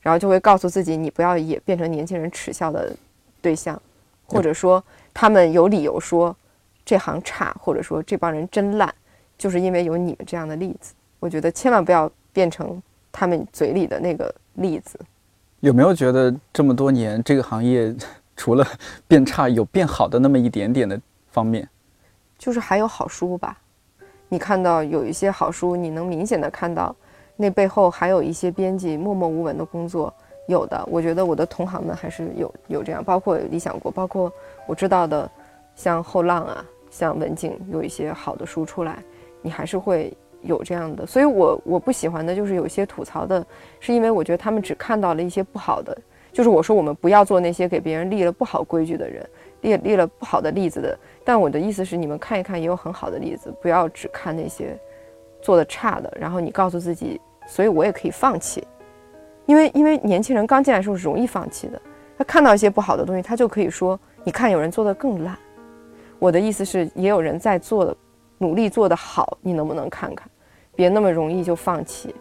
[0.00, 2.90] 然后就会告诉自己，你不要也变成年轻人耻笑的。
[3.44, 3.80] 对象，
[4.24, 4.82] 或者说
[5.12, 6.34] 他们有理由说
[6.82, 8.92] 这行差，或者说这帮人真烂，
[9.36, 10.94] 就是因为有你们这样的例子。
[11.20, 12.82] 我觉得千万不要变成
[13.12, 14.98] 他们嘴里的那个例子。
[15.60, 17.94] 有没有觉得这么多年这个行业
[18.34, 18.66] 除了
[19.06, 20.98] 变差，有变好的那么一点点的
[21.30, 21.68] 方面？
[22.38, 23.58] 就是还有好书吧。
[24.30, 26.96] 你看到有一些好书，你能明显的看到
[27.36, 30.12] 那背后还有一些编辑默默无闻的工作，
[30.46, 34.30] 有的，我觉得我的同行们还是有有这样，包括理想国，包括
[34.66, 35.30] 我知道的，
[35.74, 39.02] 像后浪啊，像文景有一些好的书出来，
[39.40, 41.06] 你还是会有这样的。
[41.06, 43.44] 所以我我不喜欢的就是有些吐槽的，
[43.80, 45.96] 是因为我觉得他们只看到了一些不好的，
[46.30, 49.26] 就是我说我们不要做那些给别人立了不好规矩的人，
[49.62, 50.98] 立立了不好的例子的。
[51.24, 54.78] 但我的意思是，你们看一看也有很好的例子，不要只看那些
[55.40, 58.62] 做的差的，然后你告诉自己，所以我也可以放弃。
[59.46, 61.80] 因为因为年轻人刚进来的时候容易放弃的，
[62.16, 65.36] 他看到一些不好的东西，他就可以说：“你看，有人做的更烂。”
[66.18, 67.96] 我的意思是，也有人在做的，
[68.38, 70.28] 努力做得好，你能不能看看？
[70.74, 72.14] 别那么容易就放弃。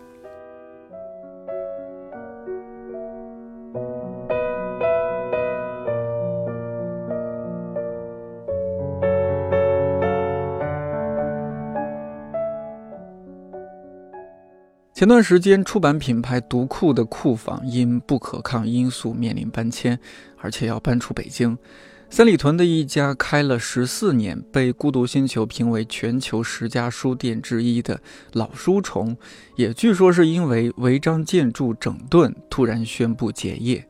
[15.04, 19.99] 前段时间，出版品牌读库的库房因不可抗因素面临搬迁，
[20.38, 21.58] 而且要搬出北京。
[22.10, 27.99] 三里屯的一家开了十四年、被孤独星球评为全球十家书店之一的
[28.32, 29.18] 老书虫，
[29.58, 33.86] 也据说是因为违章建筑整顿，突然宣布结业。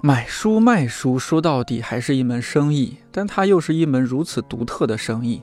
[0.00, 5.42] 买书卖书，说到底还是一门生意，但它又是一门如此独特的生意。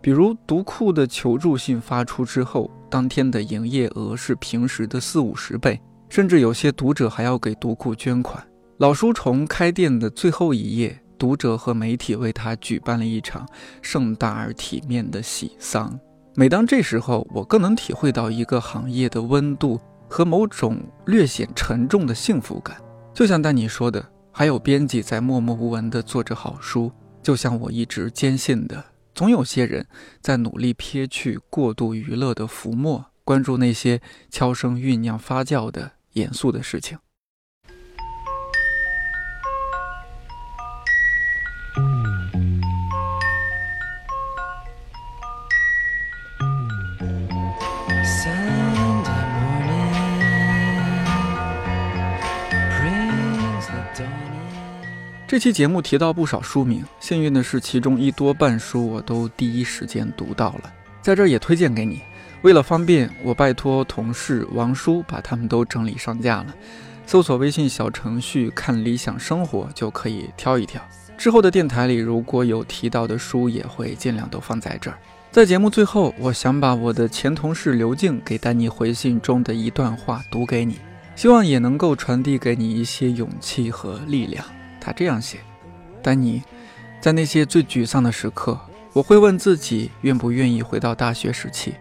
[0.00, 8.46] 比如读库的求助信发出之后，当天的营业额是平时的四五十倍，甚至有些读者还要给读库捐款。
[8.78, 13.46] 老书虫开店的最后一夜，读者和媒体为他举办了一场
[13.82, 15.98] 盛大而体面的喜丧。
[16.34, 22.76] 每当这时候，我更能体会到一个行业的温度和某种略显沉重的幸福感。
[23.14, 26.92] 就像丹尼说的，还有编辑在默默无闻地做着好书，
[27.22, 28.84] 就像我一直坚信的。
[29.16, 29.86] 总有些人
[30.20, 36.98] 在努力撇去过度娱乐的浮沫，关注那些悄声酝酿发酵的严肃的事情。
[55.28, 60.72] 这期节目提到不少书名，幸运的是，其中一多半书我都第一时间读到了，
[61.02, 62.00] 在这儿也推荐给你。
[62.42, 66.54] 为了方便，我拜托同事王叔把他们都整理上架了，
[67.06, 70.80] 搜索微信小程序“看理想生活”就可以挑一挑。
[71.18, 74.96] 之后的电台里如果有提到的书，也会尽量都放在这儿。
[75.32, 80.76] 在节目最后，我想把我的前同事刘静给丹尼回信中的一段话读给你，
[81.16, 84.44] 希望也能够传递给你一些勇气和力量。
[84.86, 85.38] 他这样写
[86.00, 86.40] ：“丹尼，
[87.00, 88.56] 在那些最沮丧的时刻，
[88.92, 91.74] 我会问自己愿不愿意回到大学时期。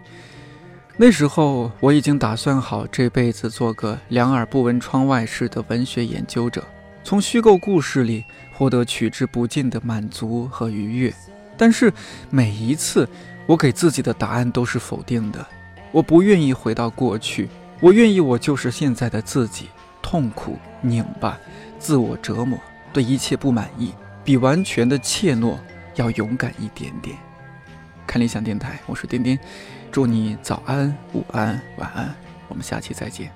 [0.98, 6.64] 那时候，我已经打算好这辈子做个两耳不闻窗外事的文学研究者，
[7.04, 11.14] 从虚构故事里获得取之不尽的满足和愉悦。
[11.56, 11.94] 但是
[12.32, 13.08] 每一次，
[13.46, 15.46] 我给自己的答案都是否定的。
[15.92, 17.50] 我不愿意回到过去，
[17.80, 19.70] 我愿意我就是现在的自己，
[20.02, 21.38] 痛苦、拧巴、
[21.78, 22.60] 自我折磨。”
[22.96, 23.94] 对一切不满意，
[24.24, 25.58] 比完全的怯懦
[25.96, 27.18] 要勇敢一点点。
[28.08, 29.38] 看理想电台，我是颠颠，
[29.92, 32.16] 祝你早安、午安、晚安，
[32.48, 33.30] 我们下期再见。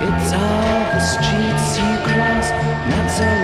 [0.00, 2.48] It's all the streets you cross,
[2.88, 3.37] not so